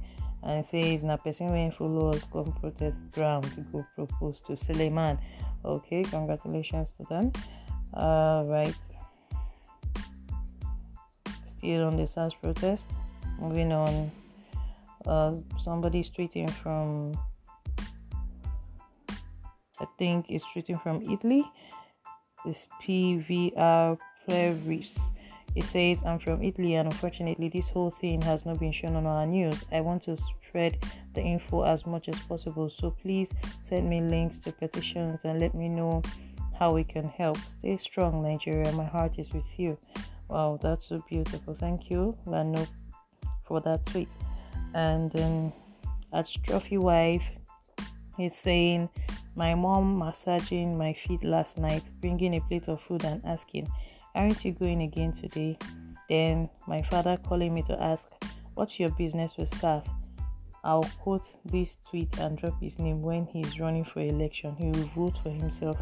And 0.45 0.65
says, 0.65 1.03
"Na 1.03 1.17
person 1.17 1.51
when 1.51 1.73
follow 1.73 2.11
us 2.11 2.23
come 2.33 2.53
protest 2.61 3.11
ground 3.11 3.43
to 3.57 3.61
go 3.73 3.85
propose 3.97 4.41
to 4.43 4.57
Suleiman." 4.57 5.19
Okay, 5.65 6.05
congratulations 6.05 6.93
to 6.93 7.03
them. 7.11 7.33
All 7.95 8.45
right. 8.45 8.75
Still 11.57 11.87
on 11.87 11.97
the 11.97 12.07
SARS 12.07 12.35
protest. 12.35 12.87
Moving 13.41 13.73
on. 13.73 14.11
Uh, 15.07 15.35
somebody's 15.59 16.11
tweeting 16.11 16.51
from, 16.51 17.19
I 19.81 19.87
think 19.99 20.27
it's 20.29 20.45
tweeting 20.45 20.83
from 20.83 21.03
Italy. 21.03 21.45
It's 22.45 22.67
PVR 22.83 23.99
Previs. 24.29 24.99
It 25.55 25.65
says, 25.65 26.03
I'm 26.05 26.19
from 26.19 26.43
Italy, 26.43 26.75
and 26.75 26.93
unfortunately, 26.93 27.49
this 27.49 27.69
whole 27.69 27.91
thing 27.91 28.21
has 28.23 28.45
not 28.45 28.61
been 28.61 28.71
shown 28.71 28.95
on 28.97 29.07
our 29.07 29.27
news. 29.27 29.65
I 29.73 29.81
want 29.81 30.03
to 30.05 30.17
spread 30.17 30.79
the 31.15 31.23
info 31.23 31.63
as 31.63 31.87
much 31.87 32.09
as 32.09 32.19
possible, 32.23 32.71
so 32.71 32.91
please 32.91 33.31
send 33.63 33.89
me 33.89 34.01
links 34.01 34.39
to 34.41 34.53
petitions 34.53 35.25
and 35.25 35.41
let 35.41 35.55
me 35.55 35.69
know 35.69 36.03
how 36.59 36.73
we 36.73 36.85
can 36.85 37.09
help. 37.09 37.39
Stay 37.39 37.77
strong, 37.77 38.23
Nigeria. 38.23 38.71
My 38.73 38.85
heart 38.85 39.19
is 39.19 39.33
with 39.33 39.59
you. 39.59 39.79
Wow, 40.29 40.59
that's 40.61 40.89
so 40.89 41.03
beautiful. 41.09 41.55
Thank 41.55 41.91
you, 41.91 42.17
Lano, 42.27 42.67
for 43.45 43.61
that 43.61 43.87
tweet. 43.87 44.09
And 44.75 45.05
um, 45.05 45.21
then 45.21 45.53
at 46.13 46.31
Trophy 46.45 46.79
Wife, 46.79 47.23
he's 48.17 48.37
saying, 48.37 48.89
My 49.37 49.55
mom 49.55 49.99
massaging 49.99 50.77
my 50.77 50.95
feet 51.07 51.23
last 51.23 51.59
night, 51.59 51.85
bringing 52.01 52.35
a 52.37 52.41
plate 52.41 52.69
of 52.69 52.83
food 52.83 53.05
and 53.05 53.25
asking, 53.25 53.69
Aren't 54.15 54.45
you 54.45 54.53
going 54.53 54.83
again 54.83 55.13
today? 55.13 55.57
Then 56.09 56.51
my 56.67 56.83
father 56.83 57.17
calling 57.17 57.55
me 57.55 57.63
to 57.63 57.83
ask, 57.83 58.09
What's 58.55 58.81
your 58.81 58.91
business 58.91 59.37
with 59.39 59.49
SARS? 59.59 59.89
I'll 60.65 60.91
quote 61.01 61.33
this 61.45 61.79
tweet 61.89 62.19
and 62.19 62.37
drop 62.37 62.61
his 62.61 62.79
name 62.79 63.01
when 63.01 63.27
he's 63.27 63.61
running 63.61 63.85
for 63.85 64.01
election. 64.01 64.57
He 64.57 64.67
will 64.67 64.91
vote 64.95 65.19
for 65.23 65.31
himself. 65.31 65.79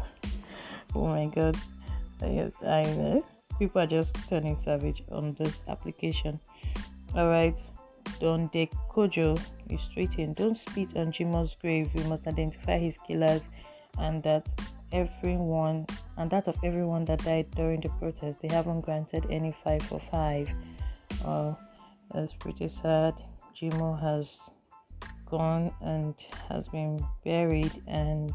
Oh 0.97 1.07
my 1.07 1.27
god 1.27 1.55
I, 2.21 2.51
I, 2.65 3.21
people 3.59 3.81
are 3.81 3.87
just 3.87 4.15
turning 4.27 4.55
savage 4.55 5.03
on 5.11 5.31
this 5.31 5.59
application 5.67 6.39
all 7.15 7.29
right 7.29 7.55
Don 8.19 8.47
De 8.47 8.67
Kojo 8.89 9.39
is 9.69 9.89
tweeting, 9.95 10.35
Don't 10.35 10.57
spit 10.57 10.95
on 10.97 11.11
Jimoh's 11.11 11.55
grave. 11.55 11.93
We 11.93 12.03
must 12.05 12.25
identify 12.27 12.79
his 12.79 12.97
killers 13.05 13.43
and 13.99 14.23
that 14.23 14.47
everyone 14.91 15.85
and 16.17 16.31
that 16.31 16.47
of 16.47 16.57
everyone 16.63 17.05
that 17.05 17.23
died 17.23 17.51
during 17.51 17.81
the 17.81 17.89
protest. 17.99 18.41
They 18.41 18.47
haven't 18.47 18.81
granted 18.81 19.25
any 19.29 19.55
five 19.63 19.83
for 19.83 20.01
five. 20.11 20.49
Uh, 21.23 21.53
that's 22.13 22.33
pretty 22.33 22.69
sad. 22.69 23.13
Jimoh 23.55 23.99
has 23.99 24.49
gone 25.25 25.71
and 25.81 26.15
has 26.49 26.67
been 26.67 27.05
buried 27.23 27.83
and 27.87 28.31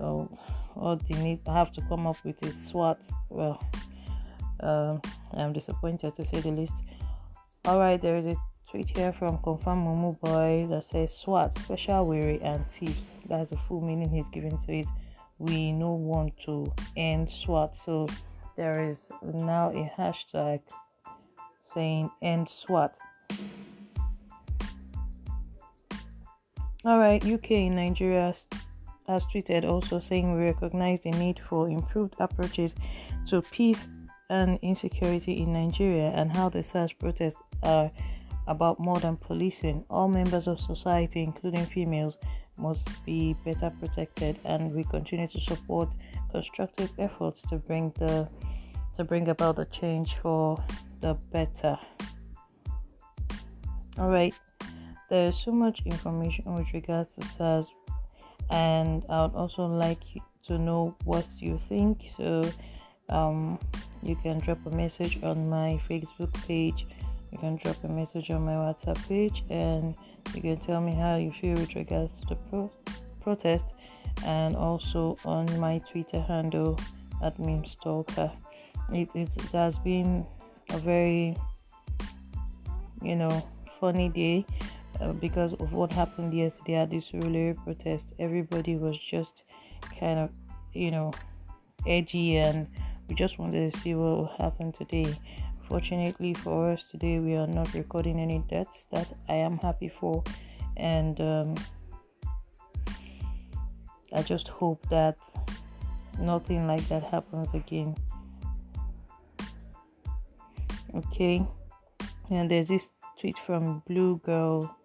oh, 0.00 0.28
all 0.76 0.96
they 0.96 1.22
need 1.22 1.44
to 1.44 1.50
have 1.50 1.72
to 1.72 1.80
come 1.82 2.06
up 2.06 2.16
with 2.24 2.42
a 2.42 2.52
SWAT. 2.52 3.00
Well, 3.30 3.62
um, 4.60 5.00
I'm 5.32 5.52
disappointed 5.52 6.14
to 6.16 6.26
say 6.26 6.40
the 6.40 6.50
least. 6.50 6.74
All 7.64 7.78
right, 7.78 8.00
there 8.00 8.16
is 8.16 8.26
a 8.26 8.36
tweet 8.70 8.96
here 8.96 9.12
from 9.12 9.38
Confirm 9.38 9.84
Momo 9.84 10.18
Boy 10.20 10.66
that 10.70 10.84
says 10.84 11.16
SWAT, 11.16 11.58
special 11.58 12.06
weary 12.06 12.40
and 12.42 12.68
tips. 12.70 13.20
That's 13.28 13.50
the 13.50 13.56
full 13.56 13.80
meaning 13.80 14.10
he's 14.10 14.28
given 14.28 14.58
to 14.58 14.72
it. 14.72 14.86
We 15.38 15.72
no 15.72 15.92
want 15.92 16.38
to 16.46 16.72
end 16.96 17.28
SWAT, 17.30 17.76
so 17.76 18.06
there 18.56 18.90
is 18.90 18.98
now 19.22 19.70
a 19.70 19.92
hashtag 20.00 20.60
saying 21.74 22.10
end 22.22 22.48
SWAT. 22.48 22.96
All 26.84 26.98
right, 26.98 27.24
UK 27.24 27.50
in 27.50 27.74
Nigeria 27.74 28.34
has 29.08 29.24
tweeted 29.26 29.64
also 29.64 29.98
saying 29.98 30.32
we 30.32 30.44
recognize 30.44 31.00
the 31.00 31.10
need 31.10 31.40
for 31.48 31.68
improved 31.68 32.14
approaches 32.18 32.74
to 33.28 33.42
peace 33.42 33.88
and 34.30 34.58
insecurity 34.62 35.40
in 35.40 35.52
Nigeria 35.52 36.08
and 36.08 36.34
how 36.36 36.48
the 36.48 36.62
SARS 36.62 36.92
protests 36.92 37.40
are 37.62 37.90
about 38.48 38.78
more 38.80 38.98
than 39.00 39.16
policing. 39.16 39.84
All 39.90 40.08
members 40.08 40.46
of 40.46 40.60
society, 40.60 41.22
including 41.22 41.64
females, 41.66 42.18
must 42.58 42.88
be 43.04 43.36
better 43.44 43.70
protected 43.78 44.38
and 44.44 44.72
we 44.72 44.82
continue 44.84 45.28
to 45.28 45.40
support 45.40 45.88
constructive 46.30 46.90
efforts 46.98 47.42
to 47.42 47.56
bring 47.56 47.92
the 47.98 48.28
to 48.94 49.04
bring 49.04 49.28
about 49.28 49.56
the 49.56 49.66
change 49.66 50.16
for 50.22 50.56
the 51.02 51.12
better. 51.30 51.78
All 53.98 54.08
right 54.08 54.34
there's 55.08 55.38
so 55.38 55.52
much 55.52 55.82
information 55.86 56.52
with 56.54 56.72
regards 56.72 57.14
to 57.14 57.26
SARS, 57.28 57.70
and 58.50 59.04
I 59.08 59.22
would 59.22 59.34
also 59.34 59.66
like 59.66 60.00
to 60.46 60.58
know 60.58 60.94
what 61.04 61.26
you 61.38 61.58
think. 61.68 62.08
So, 62.16 62.48
um, 63.08 63.58
you 64.02 64.16
can 64.16 64.38
drop 64.38 64.64
a 64.66 64.70
message 64.70 65.22
on 65.22 65.48
my 65.48 65.80
Facebook 65.88 66.32
page, 66.46 66.86
you 67.32 67.38
can 67.38 67.56
drop 67.56 67.82
a 67.84 67.88
message 67.88 68.30
on 68.30 68.44
my 68.44 68.52
WhatsApp 68.52 69.08
page, 69.08 69.44
and 69.50 69.94
you 70.34 70.42
can 70.42 70.58
tell 70.58 70.80
me 70.80 70.94
how 70.94 71.16
you 71.16 71.32
feel 71.32 71.54
with 71.54 71.74
regards 71.74 72.20
to 72.20 72.26
the 72.28 72.36
pro- 72.36 72.70
protest, 73.20 73.74
and 74.24 74.56
also 74.56 75.18
on 75.24 75.46
my 75.58 75.78
Twitter 75.90 76.20
handle 76.20 76.78
at 77.22 77.36
memestalker. 77.38 78.30
It, 78.92 79.08
it, 79.14 79.36
it 79.36 79.52
has 79.52 79.78
been 79.78 80.26
a 80.70 80.78
very, 80.78 81.36
you 83.02 83.16
know, 83.16 83.44
funny 83.80 84.08
day 84.08 84.46
uh, 85.00 85.12
because 85.12 85.52
of 85.54 85.72
what 85.72 85.92
happened 85.92 86.32
yesterday 86.34 86.74
at 86.74 86.90
this 86.90 87.12
relay 87.12 87.52
protest. 87.52 88.14
Everybody 88.18 88.76
was 88.76 88.98
just 88.98 89.44
kind 89.98 90.18
of, 90.18 90.30
you 90.72 90.90
know, 90.90 91.12
edgy, 91.86 92.38
and 92.38 92.66
we 93.08 93.14
just 93.14 93.38
wanted 93.38 93.72
to 93.72 93.78
see 93.78 93.94
what 93.94 94.16
will 94.16 94.32
happen 94.38 94.72
today. 94.72 95.14
Fortunately 95.68 96.32
for 96.34 96.70
us 96.70 96.84
today, 96.90 97.18
we 97.18 97.34
are 97.36 97.46
not 97.46 97.74
recording 97.74 98.20
any 98.20 98.38
deaths. 98.48 98.86
That 98.92 99.12
I 99.28 99.34
am 99.34 99.58
happy 99.58 99.88
for, 99.88 100.22
and 100.76 101.20
um, 101.20 101.54
I 104.12 104.22
just 104.22 104.48
hope 104.48 104.88
that 104.88 105.16
nothing 106.20 106.66
like 106.66 106.86
that 106.88 107.02
happens 107.02 107.52
again. 107.54 107.96
Okay, 110.94 111.46
and 112.30 112.50
there's 112.50 112.68
this 112.68 112.88
tweet 113.20 113.36
from 113.38 113.82
Blue 113.86 114.18
Girl 114.24 114.76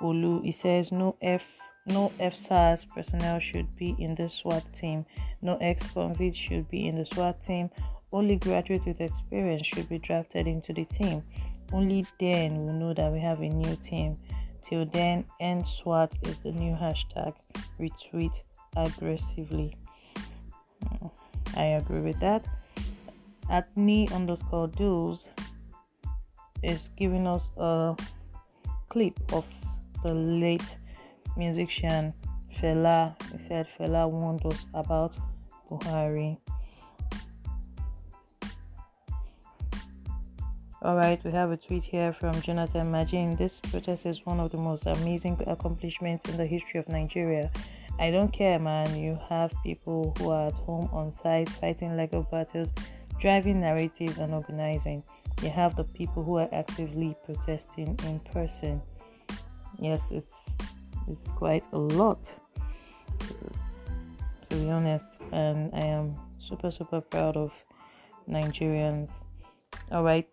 Olu. 0.00 0.44
He 0.44 0.52
says 0.52 0.92
no 0.92 1.16
F 1.20 1.42
no 1.86 2.12
FSARS 2.18 2.88
personnel 2.88 3.38
should 3.40 3.76
be 3.76 3.94
in 3.98 4.14
the 4.14 4.28
SWAT 4.28 4.64
team. 4.72 5.04
No 5.42 5.58
ex-convicts 5.58 6.38
should 6.38 6.70
be 6.70 6.86
in 6.86 6.96
the 6.96 7.04
SWAT 7.04 7.42
team. 7.42 7.68
Only 8.10 8.36
graduates 8.36 8.86
with 8.86 9.02
experience 9.02 9.66
should 9.66 9.90
be 9.90 9.98
drafted 9.98 10.46
into 10.46 10.72
the 10.72 10.86
team. 10.86 11.22
Only 11.72 12.06
then 12.18 12.64
we'll 12.64 12.74
know 12.74 12.94
that 12.94 13.12
we 13.12 13.20
have 13.20 13.40
a 13.40 13.48
new 13.48 13.76
team. 13.76 14.16
Till 14.62 14.86
then, 14.86 15.26
end 15.40 15.68
SWAT 15.68 16.16
is 16.22 16.38
the 16.38 16.52
new 16.52 16.74
hashtag. 16.74 17.34
Retweet 17.78 18.40
aggressively. 18.76 19.76
Hmm, 20.88 21.08
I 21.54 21.64
agree 21.64 22.00
with 22.00 22.18
that. 22.20 22.46
At 23.50 23.76
knee 23.76 24.08
underscore 24.10 24.68
duels 24.68 25.28
is 26.62 26.88
giving 26.96 27.26
us 27.26 27.50
a 27.58 27.94
clip 28.88 29.20
of 29.34 29.44
the 30.04 30.14
late 30.14 30.76
musician 31.36 32.12
Fela. 32.60 33.16
He 33.32 33.38
said 33.48 33.66
Fela 33.76 34.08
warned 34.08 34.44
us 34.46 34.66
about 34.74 35.16
Buhari. 35.68 36.36
Alright, 40.84 41.24
we 41.24 41.30
have 41.32 41.50
a 41.50 41.56
tweet 41.56 41.82
here 41.82 42.12
from 42.12 42.38
Jonathan 42.42 42.88
Majin. 42.92 43.38
This 43.38 43.60
protest 43.60 44.04
is 44.04 44.26
one 44.26 44.38
of 44.38 44.50
the 44.52 44.58
most 44.58 44.84
amazing 44.86 45.40
accomplishments 45.46 46.28
in 46.28 46.36
the 46.36 46.44
history 46.44 46.78
of 46.78 46.86
Nigeria. 46.90 47.50
I 47.98 48.10
don't 48.10 48.30
care, 48.30 48.58
man. 48.58 48.94
You 48.94 49.18
have 49.30 49.52
people 49.62 50.14
who 50.18 50.28
are 50.28 50.48
at 50.48 50.52
home 50.52 50.90
on 50.92 51.12
site 51.12 51.48
fighting 51.48 51.96
legal 51.96 52.24
battles, 52.24 52.74
driving 53.18 53.60
narratives, 53.60 54.18
and 54.18 54.34
organizing. 54.34 55.02
You 55.42 55.48
have 55.48 55.74
the 55.76 55.84
people 55.84 56.22
who 56.22 56.36
are 56.36 56.48
actively 56.52 57.16
protesting 57.24 57.98
in 58.04 58.20
person 58.20 58.82
yes 59.84 60.10
it's 60.10 60.44
it's 61.08 61.28
quite 61.36 61.64
a 61.72 61.78
lot 61.78 62.18
to 64.48 64.56
be 64.56 64.70
honest 64.70 65.06
and 65.32 65.70
i 65.74 65.84
am 65.84 66.14
super 66.38 66.70
super 66.70 67.00
proud 67.00 67.36
of 67.36 67.52
nigerians. 68.28 69.10
All 69.90 70.02
right 70.02 70.28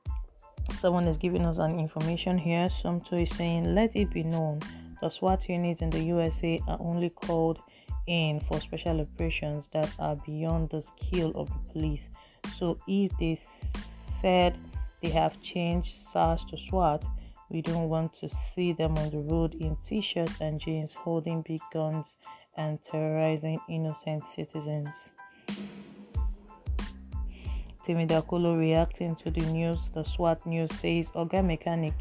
someone 0.78 1.08
is 1.08 1.18
giving 1.18 1.46
us 1.46 1.58
an 1.58 1.80
information 1.80 2.38
here. 2.38 2.70
Somto 2.70 3.22
is 3.22 3.36
saying 3.36 3.76
let 3.76 3.96
it 3.96 4.10
be 4.12 4.24
known 4.24 4.60
the 5.02 5.10
swat 5.10 5.50
units 5.50 5.82
in 5.82 5.90
the 5.90 6.00
usa 6.00 6.62
are 6.68 6.78
only 6.80 7.10
called 7.10 7.60
in 8.08 8.40
for 8.42 8.60
special 8.60 9.02
operations 9.02 9.68
that 9.74 9.90
are 10.00 10.16
beyond 10.16 10.70
the 10.70 10.82
skill 10.82 11.32
of 11.36 11.50
the 11.50 11.72
police. 11.72 12.08
So 12.58 12.78
if 12.88 13.12
they 13.18 13.40
said 14.22 14.58
they 15.02 15.10
have 15.10 15.42
changed 15.42 15.92
SARS 15.94 16.44
to 16.46 16.58
SWAT, 16.58 17.04
we 17.52 17.62
don't 17.62 17.90
want 17.90 18.14
to 18.20 18.30
see 18.56 18.72
them 18.72 18.98
on 18.98 19.10
the 19.10 19.20
road 19.20 19.56
in 19.56 19.76
t 19.84 20.02
shirts 20.02 20.40
and 20.40 20.60
jeans 20.60 20.94
holding 20.94 21.42
big 21.42 21.60
guns 21.74 22.16
and 22.56 22.80
terrorizing 22.84 23.60
innocent 23.70 24.26
citizens. 24.26 25.12
Timi 27.86 28.08
Dakolo 28.08 28.58
reacting 28.58 29.16
to 29.18 29.32
the 29.32 29.42
news, 29.52 29.90
the 29.94 30.04
SWAT 30.04 30.46
news 30.46 30.70
says, 30.72 31.10
Oga 31.12 31.44
Mechanic, 31.44 31.94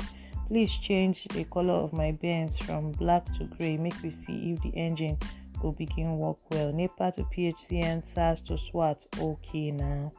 please 0.46 0.76
change 0.76 1.24
the 1.28 1.44
color 1.44 1.74
of 1.74 1.92
my 1.92 2.12
Benz 2.12 2.58
from 2.58 2.92
black 2.92 3.24
to 3.38 3.44
grey. 3.44 3.76
Make 3.76 4.00
we 4.02 4.10
see 4.10 4.52
if 4.52 4.62
the 4.62 4.68
engine 4.70 5.18
will 5.62 5.72
begin 5.72 6.18
work 6.18 6.38
well. 6.50 6.72
NEPA 6.72 7.12
to 7.16 7.22
PHCN, 7.24 8.06
SARS 8.06 8.40
to 8.42 8.58
SWAT. 8.58 9.04
Okay 9.18 9.70
now. 9.70 10.12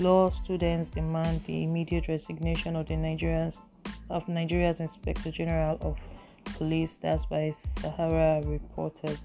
Law 0.00 0.30
students 0.30 0.88
demand 0.88 1.44
the 1.44 1.62
immediate 1.62 2.08
resignation 2.08 2.74
of 2.74 2.88
the 2.88 2.94
Nigerians 2.94 3.58
of 4.08 4.26
Nigeria's 4.28 4.80
Inspector 4.80 5.30
General 5.30 5.76
of 5.82 5.98
Police. 6.54 6.96
That's 7.02 7.26
by 7.26 7.52
Sahara 7.80 8.40
reporters. 8.46 9.18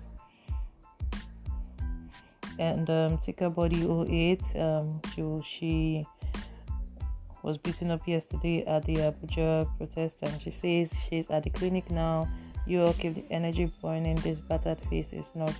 And 2.59 2.89
um, 2.89 3.17
Tika 3.19 3.49
Body 3.49 3.83
08, 3.87 4.41
um, 4.57 5.01
she, 5.13 5.41
she 5.45 6.05
was 7.41 7.57
beaten 7.57 7.89
up 7.91 8.05
yesterday 8.05 8.65
at 8.65 8.83
the 8.83 8.95
Abuja 8.95 9.65
protest, 9.77 10.23
and 10.23 10.41
she 10.41 10.51
says 10.51 10.91
she's 11.09 11.29
at 11.29 11.43
the 11.43 11.51
clinic 11.51 11.89
now. 11.89 12.27
You 12.67 12.81
all 12.81 12.93
keep 12.93 13.15
the 13.15 13.25
energy 13.31 13.71
burning. 13.81 14.15
This 14.15 14.41
battered 14.41 14.81
face 14.89 15.13
is 15.13 15.31
not 15.35 15.53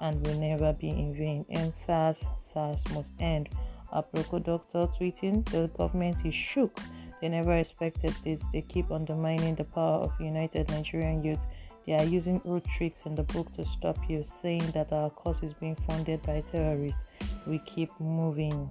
and 0.00 0.24
will 0.24 0.38
never 0.38 0.72
be 0.74 0.90
in 0.90 1.12
vain. 1.14 1.44
And 1.50 1.72
SARS, 1.86 2.24
SARS 2.52 2.84
must 2.92 3.12
end. 3.18 3.48
Aproko 3.92 4.42
doctor 4.42 4.86
tweeting, 4.98 5.44
the 5.50 5.68
government 5.76 6.24
is 6.24 6.34
shook. 6.34 6.78
They 7.20 7.28
never 7.28 7.56
expected 7.56 8.14
this. 8.24 8.42
They 8.52 8.62
keep 8.62 8.90
undermining 8.90 9.54
the 9.54 9.64
power 9.64 10.00
of 10.04 10.12
United 10.20 10.68
Nigerian 10.70 11.22
Youth. 11.22 11.40
They 11.86 11.94
are 11.94 12.04
using 12.04 12.40
old 12.44 12.64
tricks 12.64 13.06
in 13.06 13.14
the 13.14 13.22
book 13.24 13.52
to 13.56 13.64
stop 13.64 13.96
you, 14.08 14.24
saying 14.24 14.70
that 14.72 14.92
our 14.92 15.10
cause 15.10 15.42
is 15.42 15.52
being 15.52 15.76
funded 15.76 16.22
by 16.22 16.42
terrorists. 16.50 16.98
We 17.46 17.58
keep 17.60 17.90
moving. 18.00 18.70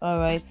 All 0.00 0.18
right. 0.18 0.44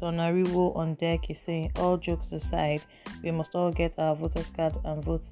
Sonariwo 0.00 0.76
on 0.76 0.94
deck 0.94 1.30
is 1.30 1.40
saying, 1.40 1.72
all 1.76 1.96
jokes 1.96 2.32
aside, 2.32 2.82
we 3.22 3.30
must 3.30 3.54
all 3.54 3.70
get 3.70 3.94
our 3.98 4.14
voters 4.14 4.50
card 4.54 4.74
and 4.84 5.02
vote 5.02 5.24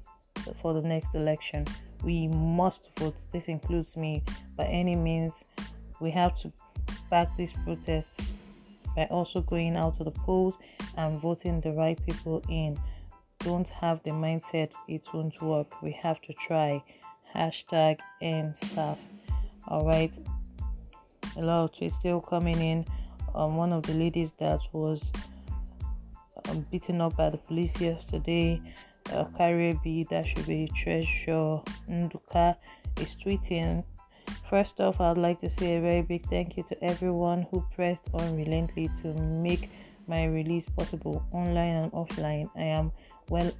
for 0.61 0.73
the 0.73 0.81
next 0.81 1.13
election. 1.13 1.65
We 2.03 2.27
must 2.27 2.89
vote. 2.99 3.15
This 3.31 3.45
includes 3.45 3.95
me. 3.95 4.23
By 4.55 4.65
any 4.65 4.95
means, 4.95 5.33
we 5.99 6.11
have 6.11 6.37
to 6.39 6.51
back 7.09 7.35
this 7.37 7.51
protest 7.63 8.09
by 8.95 9.05
also 9.05 9.41
going 9.41 9.75
out 9.75 9.95
to 9.95 10.03
the 10.03 10.11
polls 10.11 10.57
and 10.97 11.19
voting 11.19 11.61
the 11.61 11.71
right 11.71 11.99
people 12.05 12.43
in. 12.49 12.77
Don't 13.39 13.67
have 13.69 14.01
the 14.03 14.11
mindset 14.11 14.73
it 14.87 15.01
won't 15.13 15.41
work. 15.41 15.81
We 15.81 15.97
have 16.03 16.21
to 16.21 16.33
try. 16.33 16.83
Hashtag 17.35 17.99
EndSARS. 18.21 18.99
Alright. 19.67 20.13
A 21.37 21.41
lot 21.41 21.63
of 21.63 21.71
tweets 21.71 21.93
still 21.93 22.21
coming 22.21 22.59
in. 22.61 22.85
Um, 23.33 23.55
one 23.55 23.73
of 23.73 23.83
the 23.83 23.93
ladies 23.93 24.31
that 24.37 24.59
was 24.71 25.11
um, 26.49 26.65
beaten 26.71 27.01
up 27.01 27.17
by 27.17 27.29
the 27.31 27.37
police 27.37 27.79
yesterday, 27.81 28.61
uh, 29.11 29.25
that 29.37 30.25
should 30.25 30.47
be 30.47 30.69
Treasure 30.75 31.61
Nduka, 31.89 32.55
is 32.99 33.15
tweeting 33.23 33.83
First 34.49 34.79
off, 34.81 35.01
I'd 35.01 35.17
like 35.17 35.41
to 35.41 35.49
say 35.49 35.77
a 35.77 35.81
very 35.81 36.01
big 36.01 36.25
thank 36.27 36.57
you 36.57 36.63
to 36.69 36.83
everyone 36.83 37.47
who 37.49 37.65
pressed 37.75 38.09
on 38.13 38.35
relentlessly 38.35 38.89
to 39.01 39.13
make 39.13 39.69
my 40.07 40.25
release 40.25 40.65
possible 40.77 41.25
online 41.31 41.75
and 41.75 41.91
offline. 41.91 42.49
I 42.55 42.63
am 42.63 42.91
well 43.29 43.51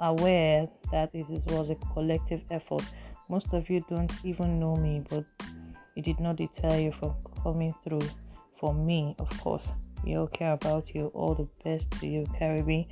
aware 0.00 0.68
that 0.90 1.12
this 1.12 1.28
was 1.46 1.70
a 1.70 1.74
collective 1.92 2.42
effort. 2.50 2.82
Most 3.28 3.52
of 3.52 3.68
you 3.68 3.84
don't 3.88 4.12
even 4.24 4.58
know 4.58 4.74
me, 4.76 5.02
but 5.08 5.24
it 5.96 6.04
did 6.04 6.18
not 6.18 6.36
deter 6.36 6.76
you 6.76 6.92
from 6.92 7.14
coming 7.42 7.74
through 7.84 8.08
for 8.58 8.72
me, 8.72 9.14
of 9.18 9.28
course. 9.40 9.72
We 10.04 10.16
all 10.16 10.28
care 10.28 10.52
about 10.52 10.94
you. 10.94 11.08
All 11.08 11.34
the 11.34 11.48
best 11.62 11.90
to 12.00 12.06
you, 12.06 12.26
Caribbean. 12.38 12.86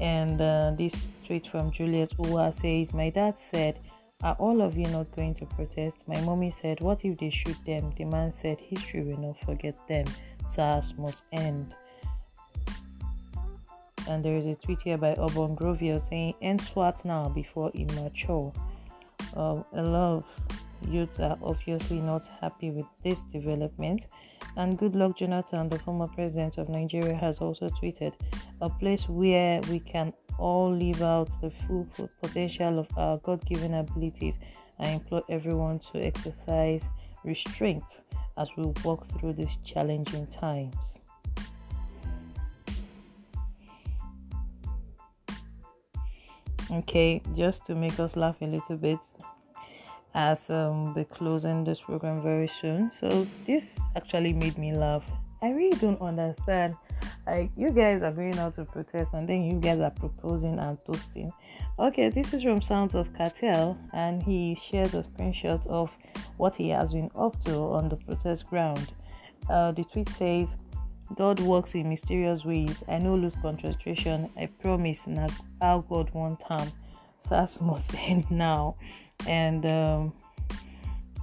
And 0.00 0.40
uh, 0.40 0.72
this 0.76 0.94
tweet 1.26 1.46
from 1.46 1.70
Juliet 1.70 2.10
Uwa 2.18 2.58
says, 2.60 2.94
My 2.94 3.10
dad 3.10 3.34
said, 3.52 3.78
are 4.22 4.36
all 4.38 4.60
of 4.60 4.76
you 4.76 4.84
not 4.88 5.10
going 5.16 5.34
to 5.36 5.46
protest? 5.46 6.06
My 6.06 6.20
mommy 6.20 6.50
said, 6.50 6.80
What 6.80 7.04
if 7.04 7.18
they 7.18 7.30
shoot 7.30 7.56
them? 7.64 7.92
The 7.96 8.04
man 8.04 8.34
said, 8.34 8.60
History 8.60 9.02
will 9.02 9.18
not 9.18 9.40
forget 9.40 9.76
them. 9.88 10.04
SARS 10.46 10.92
must 10.98 11.24
end. 11.32 11.74
And 14.08 14.22
there 14.22 14.36
is 14.36 14.44
a 14.44 14.56
tweet 14.56 14.82
here 14.82 14.98
by 14.98 15.14
Obon 15.14 15.56
Grovio 15.56 16.00
saying, 16.06 16.34
End 16.42 16.60
SWAT 16.60 17.02
now 17.04 17.30
before 17.30 17.70
immature. 17.72 18.52
Um, 19.34 19.64
a 19.72 19.82
lot 19.82 20.16
of 20.16 20.24
youths 20.88 21.18
are 21.18 21.38
obviously 21.42 22.00
not 22.00 22.28
happy 22.42 22.70
with 22.70 22.86
this 23.02 23.22
development. 23.22 24.06
And 24.56 24.78
Goodluck 24.78 25.16
Jonathan, 25.16 25.68
the 25.68 25.78
former 25.78 26.08
president 26.08 26.58
of 26.58 26.68
Nigeria, 26.68 27.14
has 27.14 27.38
also 27.38 27.68
tweeted, 27.68 28.12
A 28.60 28.68
place 28.68 29.08
where 29.08 29.60
we 29.70 29.80
can 29.80 30.12
all 30.38 30.74
live 30.74 31.02
out 31.02 31.30
the 31.40 31.50
full 31.50 31.86
potential 32.22 32.78
of 32.78 32.88
our 32.96 33.18
God 33.18 33.44
given 33.46 33.74
abilities. 33.74 34.38
I 34.78 34.88
implore 34.90 35.22
everyone 35.28 35.80
to 35.92 36.02
exercise 36.02 36.88
restraint 37.24 37.84
as 38.38 38.48
we 38.56 38.72
walk 38.84 39.06
through 39.18 39.34
these 39.34 39.58
challenging 39.64 40.26
times. 40.28 40.98
Okay, 46.72 47.20
just 47.36 47.64
to 47.66 47.74
make 47.74 47.98
us 47.98 48.16
laugh 48.16 48.36
a 48.42 48.44
little 48.46 48.76
bit, 48.76 49.00
as 50.14 50.50
um, 50.50 50.94
we're 50.94 51.04
closing 51.04 51.64
this 51.64 51.80
program 51.80 52.22
very 52.22 52.48
soon. 52.48 52.90
So, 53.00 53.26
this 53.46 53.78
actually 53.96 54.32
made 54.32 54.58
me 54.58 54.74
laugh. 54.74 55.04
I 55.42 55.50
really 55.50 55.78
don't 55.78 56.00
understand 56.00 56.76
like 57.26 57.50
you 57.56 57.70
guys 57.70 58.02
are 58.02 58.12
going 58.12 58.38
out 58.38 58.54
to 58.54 58.64
protest 58.64 59.10
and 59.14 59.28
then 59.28 59.42
you 59.42 59.58
guys 59.58 59.80
are 59.80 59.90
proposing 59.90 60.58
and 60.58 60.78
toasting. 60.84 61.32
Okay, 61.78 62.10
this 62.10 62.34
is 62.34 62.42
from 62.42 62.60
Sounds 62.60 62.94
of 62.94 63.12
Cartel 63.14 63.78
and 63.92 64.22
he 64.22 64.60
shares 64.70 64.94
a 64.94 65.02
screenshot 65.02 65.66
of 65.66 65.90
what 66.36 66.56
he 66.56 66.68
has 66.70 66.92
been 66.92 67.10
up 67.14 67.42
to 67.44 67.54
on 67.54 67.88
the 67.88 67.96
protest 67.96 68.46
ground. 68.46 68.92
Uh, 69.48 69.72
the 69.72 69.84
tweet 69.84 70.08
says, 70.10 70.56
God 71.16 71.40
works 71.40 71.74
in 71.74 71.88
mysterious 71.88 72.44
ways. 72.44 72.84
I 72.88 72.98
know 72.98 73.14
lose 73.14 73.34
concentration. 73.42 74.30
I 74.36 74.46
promise 74.46 75.06
now 75.06 75.28
how 75.60 75.80
God 75.88 76.12
one 76.12 76.36
time. 76.36 76.70
SARS 77.18 77.60
must 77.60 77.94
end 78.08 78.30
now. 78.30 78.76
And 79.26 79.64
um, 79.66 80.12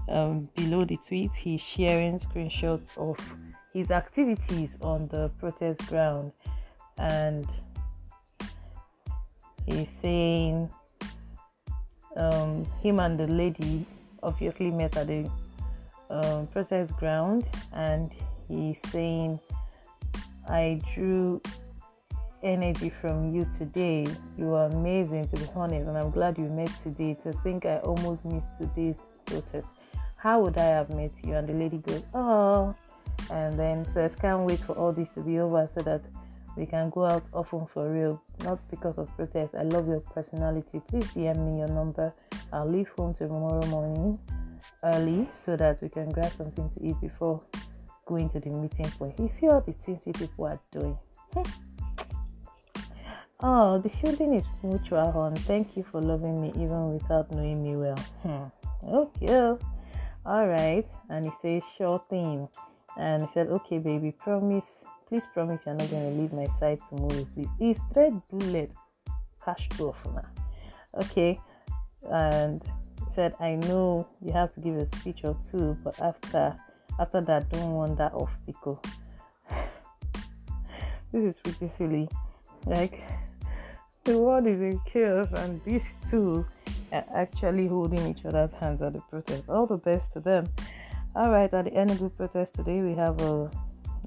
um, 0.10 0.50
below 0.56 0.86
the 0.86 0.98
tweet, 0.98 1.32
he's 1.36 1.62
sharing 1.62 2.20
screenshots 2.20 2.98
of 2.98 3.18
his 3.74 3.92
activities 3.92 4.78
on 4.82 5.08
the 5.08 5.30
protest 5.40 5.86
ground. 5.88 6.32
And 6.98 7.46
he's 9.66 9.90
saying 10.02 10.70
um, 12.16 12.66
him 12.82 13.00
and 13.00 13.20
the 13.20 13.28
lady 13.28 13.86
obviously 14.24 14.72
met 14.72 14.96
at 14.98 15.08
the 15.08 15.30
um, 16.10 16.48
protest 16.48 16.96
ground. 16.98 17.46
And 17.74 18.12
he's 18.48 18.80
saying 18.90 19.40
i 20.50 20.80
drew 20.94 21.42
energy 22.48 22.90
from 22.90 23.36
you 23.36 23.46
today. 23.58 24.08
You 24.38 24.54
are 24.54 24.68
amazing 24.68 25.28
to 25.28 25.36
be 25.36 25.46
honest 25.54 25.88
and 25.88 25.98
i'm 25.98 26.12
glad 26.12 26.38
you 26.38 26.46
met 26.46 26.72
today 26.82 27.14
to 27.24 27.34
think 27.44 27.66
i 27.66 27.78
almost 27.80 28.24
missed 28.26 28.58
today's 28.58 29.06
protest. 29.26 29.68
How 30.16 30.40
would 30.42 30.58
i 30.58 30.64
have 30.64 30.90
met 30.90 31.12
you? 31.24 31.36
And 31.36 31.48
the 31.48 31.54
lady 31.54 31.80
goes 31.80 32.04
oh. 32.14 32.74
And 33.30 33.60
then 33.60 33.86
says 33.92 34.16
can't 34.16 34.42
wait 34.42 34.60
for 34.60 34.74
all 34.74 34.94
this 34.94 35.14
to 35.16 35.22
be 35.22 35.40
over 35.40 35.68
so 35.68 35.82
that 35.82 36.06
we 36.56 36.66
can 36.66 36.90
go 36.90 37.06
out 37.06 37.24
often 37.34 37.68
for 37.68 37.92
real. 37.92 38.22
Not 38.44 38.60
because 38.70 38.98
of 38.98 39.14
protest. 39.18 39.54
I 39.54 39.64
love 39.64 39.88
your 39.88 40.00
personality. 40.00 40.82
Please 40.88 41.12
dm 41.12 41.38
me 41.46 41.60
your 41.60 41.68
number. 41.68 42.14
I'll 42.54 42.70
leave 42.70 42.88
home 42.98 43.14
tomorrow 43.14 43.66
morning 43.68 44.18
early 44.84 45.28
so 45.32 45.58
that 45.58 45.82
we 45.82 45.90
can 45.90 46.10
grab 46.12 46.32
something 46.32 46.70
to 46.70 46.86
eat 46.86 46.96
before 47.02 47.44
going 48.06 48.30
to 48.30 48.40
the 48.40 48.50
meeting 48.50 48.90
point 48.92 49.20
you 49.20 49.28
see 49.28 49.50
all 49.50 49.60
the 49.60 49.74
things 49.74 50.04
people 50.06 50.46
are 50.46 50.60
doing. 50.72 50.98
Hmm. 51.34 51.77
Oh 53.42 53.78
the 53.80 53.90
feeling 53.90 54.34
is 54.34 54.46
mutual 54.64 55.12
hon 55.12 55.36
thank 55.36 55.78
you 55.78 55.86
for 55.92 56.02
loving 56.02 56.42
me 56.42 56.50
even 56.56 56.94
without 56.94 57.30
knowing 57.32 57.62
me 57.62 57.76
well 57.76 57.98
hmm. 58.24 58.88
okay 58.88 59.58
all 60.26 60.48
right 60.48 60.88
and 61.10 61.26
he 61.26 61.32
says 61.42 61.64
sure 61.78 62.04
thing 62.10 62.48
and 62.98 63.22
he 63.22 63.28
said, 63.28 63.48
Okay, 63.48 63.78
baby, 63.78 64.12
promise, 64.12 64.66
please 65.08 65.26
promise 65.34 65.64
you're 65.66 65.76
not 65.76 65.90
going 65.90 66.16
to 66.16 66.22
leave 66.22 66.34
my 66.34 66.46
side 66.60 66.80
tomorrow, 66.90 67.26
please. 67.34 67.48
He 67.60 67.74
straight 67.74 68.14
bullet, 68.32 68.72
cash 69.44 69.70
off 69.80 69.98
now. 70.06 70.28
Okay. 70.96 71.40
And 72.10 72.64
he 73.06 73.14
said, 73.14 73.36
I 73.40 73.56
know 73.56 74.08
you 74.22 74.32
have 74.34 74.54
to 74.56 74.60
give 74.60 74.76
a 74.76 74.86
speech 74.86 75.20
or 75.24 75.38
two, 75.50 75.78
but 75.84 76.00
after 76.02 76.58
after 77.00 77.22
that, 77.22 77.50
don't 77.52 77.74
want 77.74 77.98
that 78.00 78.14
off 78.14 78.32
pico. 78.48 78.82
this 81.12 81.36
is 81.36 81.40
pretty 81.40 81.72
silly. 81.78 82.10
Like 82.66 83.04
the 84.08 84.18
world 84.18 84.48
is 84.48 84.62
in 84.62 84.80
chaos, 84.86 85.28
and 85.36 85.62
these 85.66 85.96
two 86.10 86.46
are 86.94 87.04
actually 87.14 87.68
holding 87.68 88.08
each 88.08 88.26
other's 88.26 88.54
hands 88.54 88.82
at 88.82 88.94
the 88.94 89.02
protest. 89.02 89.44
All 89.50 89.68
the 89.68 89.76
best 89.76 90.14
to 90.14 90.22
them. 90.22 90.48
All 91.14 91.30
right, 91.30 91.54
at 91.54 91.66
the 91.66 91.72
Enugu 91.72 92.16
protest 92.16 92.54
today, 92.54 92.82
we 92.82 92.94
have 92.94 93.20
a 93.20 93.52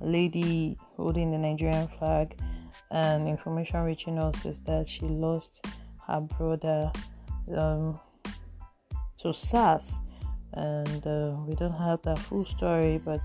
lady 0.01 0.79
holding 0.97 1.31
the 1.31 1.37
Nigerian 1.37 1.87
flag, 1.99 2.35
and 2.91 3.29
information 3.29 3.81
reaching 3.81 4.19
us 4.19 4.47
is 4.47 4.61
that 4.61 4.89
she 4.89 5.03
lost 5.03 5.67
her 6.07 6.21
brother 6.21 6.91
um, 7.55 8.01
to 9.19 9.35
SARS, 9.35 9.99
and 10.55 11.07
uh, 11.07 11.37
we 11.47 11.55
don't 11.57 11.77
have 11.77 12.01
the 12.01 12.17
full 12.17 12.47
story, 12.47 12.97
but 13.05 13.21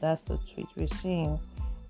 that's 0.00 0.22
the 0.22 0.38
tweet 0.52 0.68
we're 0.76 0.86
seeing. 0.86 1.40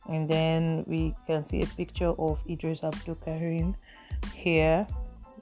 And 0.08 0.28
then 0.28 0.84
we 0.86 1.14
can 1.26 1.44
see 1.44 1.62
a 1.62 1.66
picture 1.66 2.12
of 2.18 2.40
Idris 2.48 2.80
Abdulkareem 2.80 3.74
here, 4.34 4.86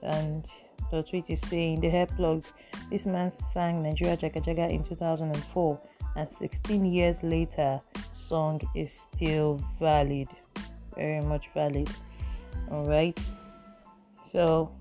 and 0.01 0.45
the 0.91 1.03
tweet 1.03 1.29
is 1.29 1.41
saying 1.41 1.81
the 1.81 1.89
hair 1.89 2.05
plugged. 2.05 2.47
This 2.89 3.05
man 3.05 3.31
sang 3.51 3.83
Nigeria 3.83 4.15
Jaga 4.15 4.43
Jaga 4.43 4.69
in 4.71 4.83
2004, 4.83 5.81
and 6.15 6.31
16 6.31 6.85
years 6.85 7.23
later, 7.23 7.81
song 8.13 8.61
is 8.75 9.05
still 9.13 9.61
valid, 9.79 10.27
very 10.95 11.21
much 11.21 11.49
valid. 11.53 11.89
All 12.71 12.85
right. 12.85 13.19
So, 14.31 14.71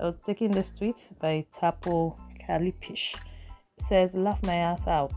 uh, 0.00 0.12
taking 0.26 0.50
this 0.50 0.70
tweet 0.70 1.08
by 1.20 1.46
Tapo 1.52 2.16
Kalipish 2.40 3.14
it 3.78 3.84
says, 3.88 4.14
"Laugh 4.14 4.42
my 4.42 4.54
ass 4.54 4.86
out." 4.86 5.12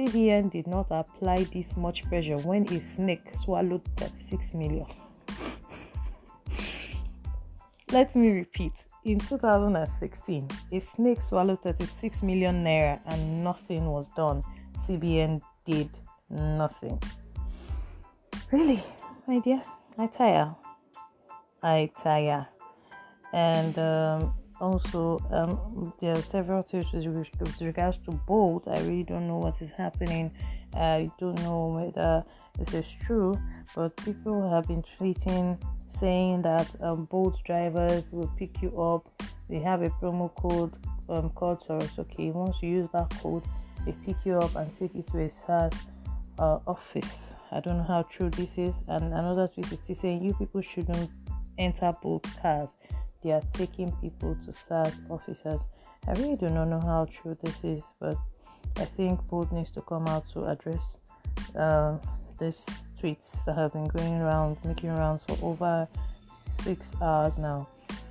CBN 0.00 0.50
did 0.50 0.66
not 0.66 0.86
apply 0.90 1.44
this 1.52 1.76
much 1.76 2.04
pressure 2.04 2.38
when 2.38 2.66
a 2.72 2.80
snake 2.80 3.28
swallowed 3.34 3.82
36 3.98 4.54
million. 4.54 4.86
Let 7.92 8.16
me 8.16 8.30
repeat 8.30 8.72
in 9.04 9.18
2016, 9.18 10.48
a 10.72 10.80
snake 10.80 11.20
swallowed 11.20 11.60
36 11.62 12.22
million 12.22 12.64
naira 12.64 12.98
and 13.04 13.44
nothing 13.44 13.84
was 13.86 14.08
done. 14.16 14.42
CBN 14.86 15.42
did 15.66 15.90
Nothing. 16.30 17.02
Really, 18.52 18.82
my 19.26 19.40
dear, 19.40 19.60
I 19.98 20.06
tire. 20.06 20.54
I 21.62 21.90
tire. 22.02 22.46
And 23.32 23.76
um, 23.78 24.32
also, 24.60 25.18
um, 25.30 25.92
there 26.00 26.16
are 26.16 26.22
several 26.22 26.62
things 26.62 26.86
with 26.92 27.60
regards 27.60 27.98
to 27.98 28.10
Bolt. 28.10 28.68
I 28.68 28.78
really 28.80 29.04
don't 29.04 29.26
know 29.26 29.38
what 29.38 29.60
is 29.60 29.70
happening. 29.70 30.30
I 30.74 31.10
don't 31.18 31.40
know 31.42 31.66
whether 31.68 32.24
this 32.58 32.86
is 32.86 32.92
true, 33.04 33.38
but 33.74 33.96
people 33.96 34.48
have 34.50 34.68
been 34.68 34.84
tweeting 34.98 35.58
saying 35.86 36.42
that 36.42 36.68
um, 36.80 37.06
Bolt 37.06 37.38
drivers 37.44 38.10
will 38.12 38.32
pick 38.38 38.62
you 38.62 38.80
up. 38.80 39.08
They 39.48 39.58
have 39.58 39.82
a 39.82 39.90
promo 39.90 40.34
code 40.36 40.74
um, 41.08 41.30
called 41.30 41.64
Okay, 41.68 42.30
Once 42.30 42.58
you 42.62 42.70
use 42.70 42.88
that 42.92 43.10
code, 43.20 43.44
they 43.84 43.92
pick 44.04 44.16
you 44.24 44.38
up 44.38 44.54
and 44.56 44.70
take 44.78 44.94
you 44.94 45.02
to 45.10 45.24
a 45.24 45.30
SARS 45.30 45.72
uh, 46.38 46.58
office. 46.66 47.34
I 47.50 47.60
don't 47.60 47.78
know 47.78 47.84
how 47.84 48.02
true 48.02 48.30
this 48.30 48.56
is. 48.56 48.74
And 48.88 49.12
another 49.12 49.48
tweet 49.48 49.72
is 49.72 49.80
still 49.80 49.96
saying 49.96 50.22
you 50.22 50.34
people 50.34 50.60
shouldn't 50.60 51.10
enter 51.58 51.92
Bolt 52.00 52.26
cars. 52.40 52.74
They 53.22 53.32
are 53.32 53.42
taking 53.52 53.92
people 54.00 54.36
to 54.46 54.52
SARS 54.52 55.00
officers. 55.10 55.60
I 56.08 56.12
really 56.12 56.36
do 56.36 56.48
not 56.48 56.68
know 56.68 56.80
how 56.80 57.06
true 57.06 57.36
this 57.42 57.62
is, 57.62 57.82
but 58.00 58.16
I 58.76 58.84
think 58.84 59.20
Bolt 59.28 59.52
needs 59.52 59.70
to 59.72 59.82
come 59.82 60.06
out 60.08 60.28
to 60.30 60.46
address 60.46 60.98
uh, 61.56 61.98
these 62.38 62.64
tweets 63.00 63.44
that 63.44 63.56
have 63.56 63.72
been 63.72 63.88
going 63.88 64.14
around, 64.14 64.56
making 64.64 64.90
rounds 64.90 65.22
for 65.28 65.36
over 65.44 65.88
six 66.62 66.94
hours 67.02 67.38
now. 67.38 67.68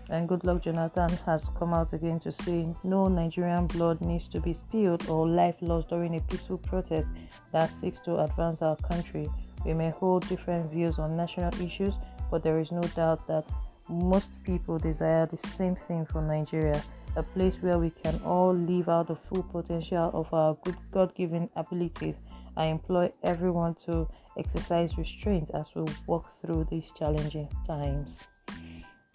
And 0.09 0.27
Goodluck 0.27 0.63
Jonathan 0.63 1.09
has 1.25 1.49
come 1.57 1.73
out 1.73 1.93
again 1.93 2.19
to 2.21 2.31
say 2.31 2.67
no 2.83 3.07
Nigerian 3.07 3.67
blood 3.67 4.01
needs 4.01 4.27
to 4.29 4.39
be 4.39 4.53
spilled 4.53 5.07
or 5.07 5.27
life 5.27 5.57
lost 5.61 5.89
during 5.89 6.15
a 6.15 6.21
peaceful 6.21 6.57
protest 6.57 7.07
that 7.51 7.69
seeks 7.69 7.99
to 8.01 8.19
advance 8.19 8.63
our 8.63 8.75
country. 8.77 9.29
We 9.65 9.73
may 9.73 9.91
hold 9.91 10.27
different 10.27 10.71
views 10.71 10.97
on 10.97 11.15
national 11.15 11.53
issues, 11.61 11.93
but 12.31 12.43
there 12.43 12.59
is 12.59 12.71
no 12.71 12.81
doubt 12.81 13.27
that 13.27 13.45
most 13.89 14.43
people 14.43 14.77
desire 14.77 15.25
the 15.25 15.37
same 15.49 15.75
thing 15.75 16.05
for 16.05 16.21
Nigeria 16.21 16.81
a 17.15 17.23
place 17.23 17.61
where 17.61 17.79
we 17.79 17.89
can 17.89 18.19
all 18.23 18.53
live 18.53 18.87
out 18.89 19.07
the 19.07 19.15
full 19.15 19.43
potential 19.43 20.11
of 20.13 20.31
our 20.33 20.53
good 20.63 20.77
God 20.91 21.13
given 21.15 21.49
abilities. 21.55 22.15
I 22.55 22.65
employ 22.65 23.11
everyone 23.23 23.75
to 23.85 24.07
exercise 24.37 24.97
restraint 24.97 25.49
as 25.53 25.73
we 25.75 25.85
walk 26.07 26.29
through 26.41 26.67
these 26.69 26.91
challenging 26.91 27.49
times. 27.65 28.23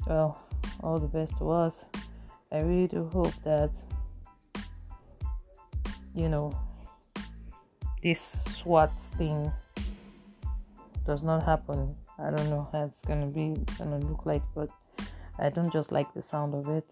Well, 0.07 0.41
all 0.83 0.99
the 0.99 1.07
best 1.07 1.39
to 1.39 1.51
us. 1.51 1.85
I 2.53 2.61
really 2.61 2.89
do 2.89 3.09
hope 3.09 3.33
that, 3.45 3.71
you 6.15 6.29
know, 6.29 6.53
this 8.03 8.45
SWAT 8.57 8.93
thing 9.17 9.51
does 11.07 11.23
not 11.23 11.45
happen. 11.45 11.97
I 12.18 12.31
don't 12.31 12.50
know 12.50 12.68
how 12.72 12.85
it's 12.85 13.00
gonna 13.03 13.27
be 13.27 13.57
gonna 13.79 13.98
look 13.98 14.24
like, 14.24 14.42
but 14.55 14.68
I 15.38 15.50
don't 15.50 15.72
just 15.72 15.90
like 15.92 16.12
the 16.14 16.22
sound 16.22 16.55
of 16.55 16.68
it. 16.68 16.87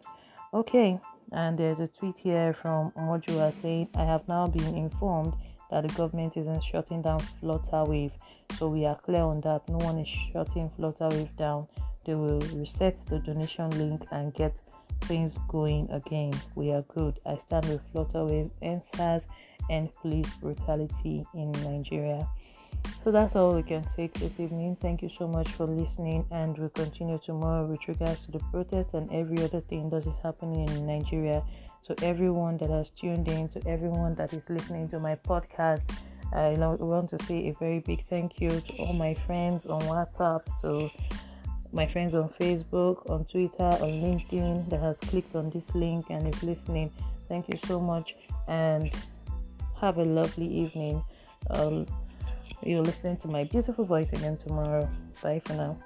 Okay, 0.52 1.00
and 1.32 1.58
there's 1.58 1.80
a 1.80 1.88
tweet 1.88 2.18
here 2.18 2.54
from 2.60 2.90
Omojuwa 2.92 3.52
saying, 3.62 3.88
I 3.96 4.04
have 4.04 4.26
now 4.28 4.46
been 4.46 4.74
informed 4.76 5.34
that 5.70 5.86
the 5.86 5.94
government 5.94 6.36
isn't 6.36 6.62
shutting 6.62 7.00
down 7.02 7.20
Flutterwave. 7.40 8.12
So 8.58 8.68
we 8.68 8.84
are 8.84 8.96
clear 8.96 9.22
on 9.22 9.40
that. 9.42 9.66
No 9.68 9.78
one 9.78 9.98
is 9.98 10.08
shutting 10.08 10.70
Flutterwave 10.78 11.34
down. 11.36 11.66
They 12.04 12.14
will 12.14 12.40
reset 12.54 12.98
the 13.06 13.20
donation 13.20 13.70
link 13.78 14.02
and 14.10 14.34
get 14.34 14.60
things 15.02 15.38
going 15.48 15.88
again. 15.90 16.32
We 16.54 16.72
are 16.72 16.82
good. 16.82 17.18
I 17.24 17.36
stand 17.38 17.64
with 17.66 17.80
Flutterwave 17.92 18.50
and 18.60 18.82
SARS 18.82 19.26
and 19.70 19.90
police 19.94 20.28
brutality 20.40 21.24
in 21.34 21.52
Nigeria. 21.52 22.28
So 23.04 23.10
that's 23.10 23.34
all 23.34 23.54
we 23.54 23.64
can 23.64 23.84
take 23.96 24.14
this 24.14 24.38
evening. 24.38 24.76
Thank 24.80 25.02
you 25.02 25.08
so 25.08 25.26
much 25.26 25.48
for 25.48 25.66
listening, 25.66 26.24
and 26.30 26.56
we'll 26.56 26.68
continue 26.68 27.18
tomorrow 27.18 27.66
with 27.66 27.86
regards 27.88 28.24
to 28.26 28.32
the 28.32 28.38
protest 28.52 28.94
and 28.94 29.12
every 29.12 29.42
other 29.42 29.60
thing 29.60 29.90
that 29.90 30.06
is 30.06 30.16
happening 30.22 30.68
in 30.68 30.86
Nigeria. 30.86 31.42
To 31.86 32.04
everyone 32.04 32.58
that 32.58 32.70
has 32.70 32.90
tuned 32.90 33.26
in, 33.26 33.48
to 33.48 33.68
everyone 33.68 34.14
that 34.14 34.32
is 34.32 34.48
listening 34.48 34.88
to 34.90 35.00
my 35.00 35.16
podcast, 35.16 35.82
I 36.32 36.50
want 36.56 37.10
to 37.10 37.22
say 37.24 37.48
a 37.48 37.54
very 37.58 37.80
big 37.80 38.04
thank 38.08 38.40
you 38.40 38.50
to 38.50 38.72
all 38.78 38.92
my 38.92 39.14
friends 39.14 39.66
on 39.66 39.80
WhatsApp, 39.82 40.42
to 40.60 40.88
my 41.72 41.86
friends 41.86 42.14
on 42.14 42.28
Facebook, 42.40 43.10
on 43.10 43.24
Twitter, 43.24 43.64
on 43.64 44.00
LinkedIn 44.00 44.70
that 44.70 44.80
has 44.80 45.00
clicked 45.00 45.34
on 45.34 45.50
this 45.50 45.74
link 45.74 46.06
and 46.08 46.32
is 46.32 46.42
listening. 46.44 46.88
Thank 47.28 47.48
you 47.48 47.58
so 47.66 47.80
much, 47.80 48.14
and 48.46 48.92
have 49.80 49.98
a 49.98 50.04
lovely 50.04 50.46
evening. 50.46 51.02
You'll 52.64 52.84
listen 52.84 53.16
to 53.18 53.28
my 53.28 53.44
beautiful 53.44 53.84
voice 53.84 54.12
again 54.12 54.36
tomorrow. 54.36 54.88
Bye 55.22 55.40
for 55.44 55.54
now. 55.54 55.78